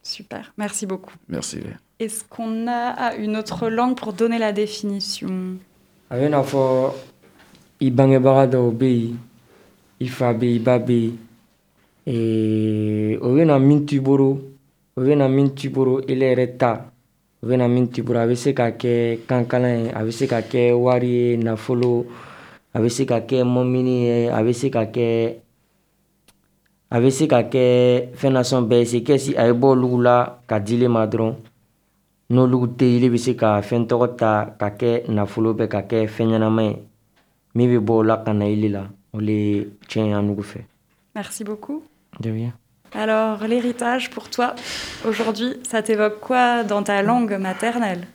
Super, 0.04 0.52
merci 0.58 0.86
beaucoup. 0.86 1.14
Merci. 1.30 1.60
Est-ce 2.00 2.24
qu'on 2.24 2.68
a 2.68 3.16
une 3.16 3.38
autre 3.38 3.70
langue 3.70 3.96
pour 3.96 4.14
donner 4.14 4.40
la 4.40 4.52
définition? 4.52 5.58
A 6.10 6.44
fɔ 6.44 6.92
i 7.80 7.90
bangebaga 7.90 8.48
dɔw 8.52 8.76
yen 8.84 9.18
i 10.06 10.08
fa 10.16 10.28
bɛ 10.34 10.46
yen 10.46 10.60
i 10.60 10.64
ba 10.68 10.76
bɛ 10.88 10.98
yen 11.04 11.18
o 13.22 13.28
bɛ 13.36 13.42
na 13.46 13.60
min 13.60 13.86
t'i 13.88 14.00
bolo 14.00 14.30
o 14.98 15.00
bɛ 15.06 15.14
na 15.18 15.28
min 15.28 15.50
t'i 15.58 15.68
bolo 15.70 15.94
ele 16.12 16.26
yɛrɛ 16.32 16.58
ta. 16.58 16.72
O 17.44 17.48
bɛ 17.48 17.58
na 17.58 17.68
min 17.68 17.88
t'i 17.92 18.02
bolo 18.06 18.20
a 18.20 18.28
bɛ 18.30 18.36
se 18.36 18.54
ka 18.54 18.68
kɛ 18.82 18.92
kankalan 19.28 19.76
ye 19.84 19.90
a 19.98 20.02
bɛ 20.06 20.12
se 20.12 20.26
ka 20.28 20.42
kɛ 20.42 20.74
wari 20.74 21.10
ye 21.10 21.38
nafolo 21.38 22.06
a 22.76 22.80
bɛ 22.80 22.90
se 22.90 23.04
ka 23.06 23.20
kɛ 23.30 23.38
mɔmini 23.44 23.96
ye 24.06 24.28
a 24.30 24.40
bɛ 24.46 24.54
se 24.54 24.70
ka 24.70 24.84
kɛ 24.86 25.08
a 26.92 26.98
bɛ 27.02 27.10
se 27.18 27.26
ka 27.28 27.42
kɛ 27.54 27.64
fɛn 28.20 28.34
nasɔn 28.36 28.68
bɛɛ 28.70 28.80
ye. 28.82 28.86
Se 28.86 28.98
kɛsi 29.08 29.32
a 29.42 29.44
ye 29.48 29.54
bɔ 29.54 29.68
olugu 29.74 29.98
la 30.02 30.16
ka 30.48 30.60
dile 30.60 30.88
ma 30.88 31.06
dɔrɔn. 31.08 31.34
N'olu 32.30 32.68
tɛ 32.78 32.86
yiri 32.94 33.10
bɛ 33.10 33.18
se 33.18 33.34
ka 33.36 33.62
fɛn 33.62 33.88
tɔgɔ 33.90 34.08
ta 34.20 34.32
ka 34.60 34.70
kɛ 34.80 35.10
nafolo 35.10 35.54
bɛ 35.54 35.68
ka 35.68 35.82
kɛ 35.90 36.08
fɛn 36.08 36.28
ɲɛnama 36.32 36.62
ye. 36.70 36.76
Min 37.56 37.70
bɛ 37.72 37.78
bɔ 37.86 37.94
o 38.00 38.04
la 38.04 38.16
ka 38.24 38.34
na 38.34 38.46
yiri 38.46 38.70
la 38.70 38.84
o 39.14 39.20
le 39.20 39.32
ye 39.32 39.68
tiɲɛ 39.88 40.08
ye 40.08 40.14
an 40.14 40.24
nugu 40.28 40.44
fɛ. 40.44 40.60
Merci 41.16 41.44
beaucoup. 41.44 41.84
De 42.20 42.30
rien. 42.30 42.54
Alors, 42.94 43.48
l'héritage 43.48 44.10
pour 44.10 44.30
toi, 44.30 44.54
aujourd'hui, 45.06 45.54
ça 45.64 45.82
t'évoque 45.82 46.20
quoi 46.20 46.64
dans 46.64 46.84
ta 46.84 47.02
langue 47.02 47.38
maternelle? 47.40 48.08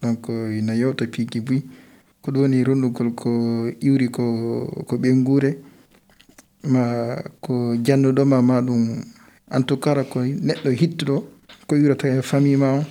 Donc 0.00 0.28
ina 0.28 0.74
yewta 0.74 1.06
piiki 1.06 1.40
buy 1.40 1.62
ko 2.22 2.30
ɗum 2.30 2.42
woni 2.42 2.64
ronnugol 2.64 3.14
ko 3.14 3.30
iwri 3.80 4.08
ko 4.10 4.84
ko 4.86 4.96
ɓengure 4.96 5.58
ma 6.64 7.16
ko 7.40 7.74
jannuɗoma 7.82 8.42
ma 8.42 8.60
ɗum 8.62 9.02
en 9.50 9.62
tout 9.62 9.78
cas 9.78 10.04
ko 10.04 10.22
neɗɗo 10.22 10.70
hittuɗo 10.70 11.24
ko 11.66 11.74
wirata 11.74 12.08
e 12.08 12.22
famille 12.22 12.56
ma 12.56 12.78
o 12.78 12.84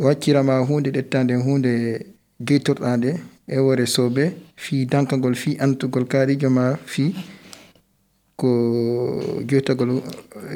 o 0.00 0.08
accirama 0.08 0.58
hunde 0.66 0.90
ɗettande 0.90 1.34
hunde 1.38 2.06
jeytorɗa 2.40 2.96
nde 2.96 3.14
e 3.46 3.58
wore 3.58 3.86
soɓe 3.86 4.32
fi 4.56 4.86
dankagol 4.86 5.34
fi 5.34 5.56
antugol 5.58 6.06
kaarijo 6.06 6.50
ma 6.50 6.76
fi 6.86 7.14
ko 8.36 9.42
joytagol 9.46 10.02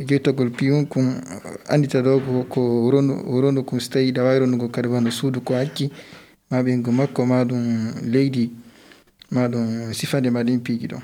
joytagol 0.08 0.50
piyum 0.50 0.86
kum 0.86 1.20
andita 1.68 2.02
ɗo 2.02 2.44
ko 2.48 2.90
ronu 2.90 3.40
ronu 3.40 3.64
kum 3.64 3.80
so 3.80 3.90
tawi 3.90 4.12
ɗa 4.12 4.22
wawi 4.24 4.38
ronugo 4.38 4.68
kadi 4.68 4.88
wano 4.88 5.10
suudu 5.10 5.40
ko 5.40 5.54
acci 5.54 5.90
ma 6.50 6.62
ɓengu 6.62 6.90
makko 6.92 7.26
ma 7.26 7.44
ɗum 7.44 7.92
leydi 8.12 8.50
ma 9.30 9.48
ɗum 9.48 9.92
sifande 9.92 10.30
ma 10.30 10.42
ɗin 10.42 10.60
piiji 10.62 10.86
ɗon. 10.86 11.02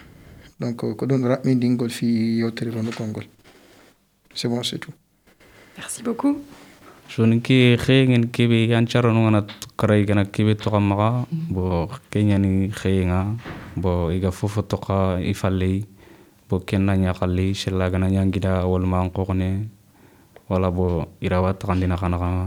Donc 0.61 0.77
ko 0.77 1.07
ɗum 1.07 1.27
raɓɓindingol 1.27 1.91
fi 1.91 2.07
yewtere 2.39 2.71
ronugol 2.71 3.09
ngol. 3.09 3.25
C'est 4.35 4.49
bon 4.49 4.63
c'est 4.63 4.79
tout. 4.79 4.95
Merci 5.77 6.03
beaucoup. 6.03 6.37
Shuni 7.13 7.45
ki 7.45 7.77
khiyeng 7.77 8.17
en 8.17 8.25
kibi 8.33 8.73
yan 8.73 8.89
charo 8.89 9.13
nunga 9.13 9.31
na 9.37 9.41
karai 9.77 10.09
kana 10.09 10.25
kibi 10.25 10.57
toka 10.57 10.81
maka 10.81 11.29
bo 11.53 11.85
kenya 12.09 12.41
ni 12.41 12.73
khiyeng 12.73 13.13
a 13.13 13.37
bo 13.77 14.09
iga 14.09 14.33
fufu 14.33 14.65
toka 14.65 15.21
ifa 15.21 15.53
lei 15.53 15.85
bo 16.49 16.65
kenna 16.65 16.97
nya 16.97 17.13
ka 17.13 17.29
lei 17.29 17.53
shela 17.53 17.93
kana 17.93 18.09
nya 18.09 18.25
ngida 18.25 18.65
wal 18.65 18.89
ma 18.89 19.05
ngko 19.05 19.29
kone 19.29 19.69
wala 20.49 20.73
bo 20.73 21.05
ira 21.21 21.45
wat 21.45 21.61
ka 21.61 21.77
ndina 21.77 22.01
kana 22.01 22.17
kama 22.17 22.45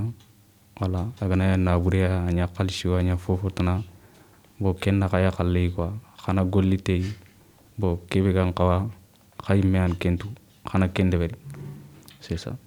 wala 0.82 1.14
kaga 1.22 1.36
na 1.38 1.46
yan 1.54 1.62
na 1.62 1.78
buria 1.78 2.26
nya 2.34 2.50
ka 2.50 2.66
li 2.66 2.74
shiwa 2.74 3.06
nya 3.06 3.22
bo 3.22 4.74
kenna 4.82 5.06
ka 5.14 5.22
ya 5.22 5.30
ka 5.30 5.46
kwa 5.46 5.94
kana 6.26 6.42
golitei 6.42 7.06
li 7.06 7.14
tei 7.14 7.14
bo 7.78 8.02
kibi 8.10 8.34
kang 8.34 8.50
kawa 8.50 8.90
an 9.46 9.94
kentu 10.02 10.26
kana 10.66 10.90
kende 10.90 11.22
beri 11.22 11.38
sesa. 12.18 12.58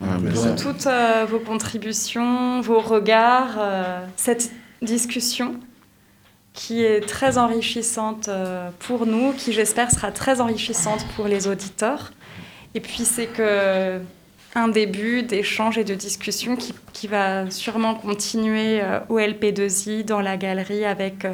Pour 0.00 0.56
toutes 0.56 0.86
euh, 0.86 1.26
vos 1.28 1.38
contributions, 1.38 2.60
vos 2.60 2.80
regards, 2.80 3.56
euh, 3.58 4.04
cette 4.16 4.50
discussion 4.82 5.56
qui 6.52 6.82
est 6.82 7.06
très 7.06 7.38
enrichissante 7.38 8.28
euh, 8.28 8.70
pour 8.80 9.06
nous, 9.06 9.32
qui 9.32 9.52
j'espère 9.52 9.90
sera 9.90 10.10
très 10.10 10.40
enrichissante 10.40 11.06
pour 11.14 11.28
les 11.28 11.46
auditeurs. 11.46 12.12
Et 12.74 12.80
puis 12.80 13.04
c'est 13.04 13.26
que 13.26 14.00
un 14.56 14.68
début 14.68 15.22
d'échange 15.22 15.78
et 15.78 15.84
de 15.84 15.94
discussion 15.94 16.56
qui, 16.56 16.74
qui, 16.92 17.06
va 17.06 17.48
sûrement 17.50 17.94
continuer 17.94 18.82
au 19.08 19.18
LP2I 19.20 20.04
dans 20.04 20.20
la 20.20 20.36
galerie 20.36 20.84
avec 20.84 21.24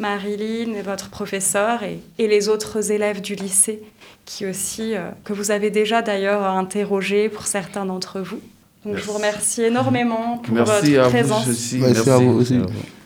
Marilyn 0.00 0.82
votre 0.82 1.10
professeur 1.10 1.82
et, 1.82 2.00
et 2.18 2.26
les 2.26 2.48
autres 2.48 2.90
élèves 2.90 3.20
du 3.20 3.34
lycée 3.34 3.80
qui 4.24 4.46
aussi, 4.46 4.94
euh, 4.94 5.10
que 5.24 5.32
vous 5.32 5.50
avez 5.50 5.70
déjà 5.70 6.02
d'ailleurs 6.02 6.44
interrogé 6.44 7.28
pour 7.28 7.46
certains 7.46 7.84
d'entre 7.84 8.20
vous. 8.20 8.40
Donc 8.84 8.96
je 8.96 9.02
vous 9.02 9.12
remercie 9.12 9.62
énormément 9.62 10.38
pour 10.38 10.54
merci 10.54 10.94
votre 10.94 11.06
à 11.06 11.10
présence. 11.10 11.44
Vous 11.44 11.50
aussi. 11.50 11.78
Merci, 11.78 11.94
Merci, 11.94 12.10
à 12.10 12.16
vous 12.18 12.40
aussi. 12.40 12.58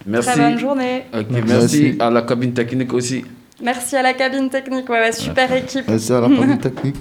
Merci. 0.07 0.29
Très 0.29 0.39
bonne 0.39 0.59
journée. 0.59 1.03
Merci. 1.13 1.43
merci 1.47 1.97
à 1.99 2.11
la 2.11 2.23
cabine 2.23 2.53
technique 2.53 2.93
aussi. 2.93 3.25
Merci 3.63 3.97
à 3.97 4.03
la 4.03 4.13
cabine 4.13 4.51
technique, 4.51 4.89
ouais, 4.89 5.01
ouais, 5.01 5.13
super 5.13 5.51
équipe. 5.53 5.89
Merci 5.89 6.13
à 6.13 6.21
la 6.21 6.29
famille 6.29 6.59
technique. 6.61 6.97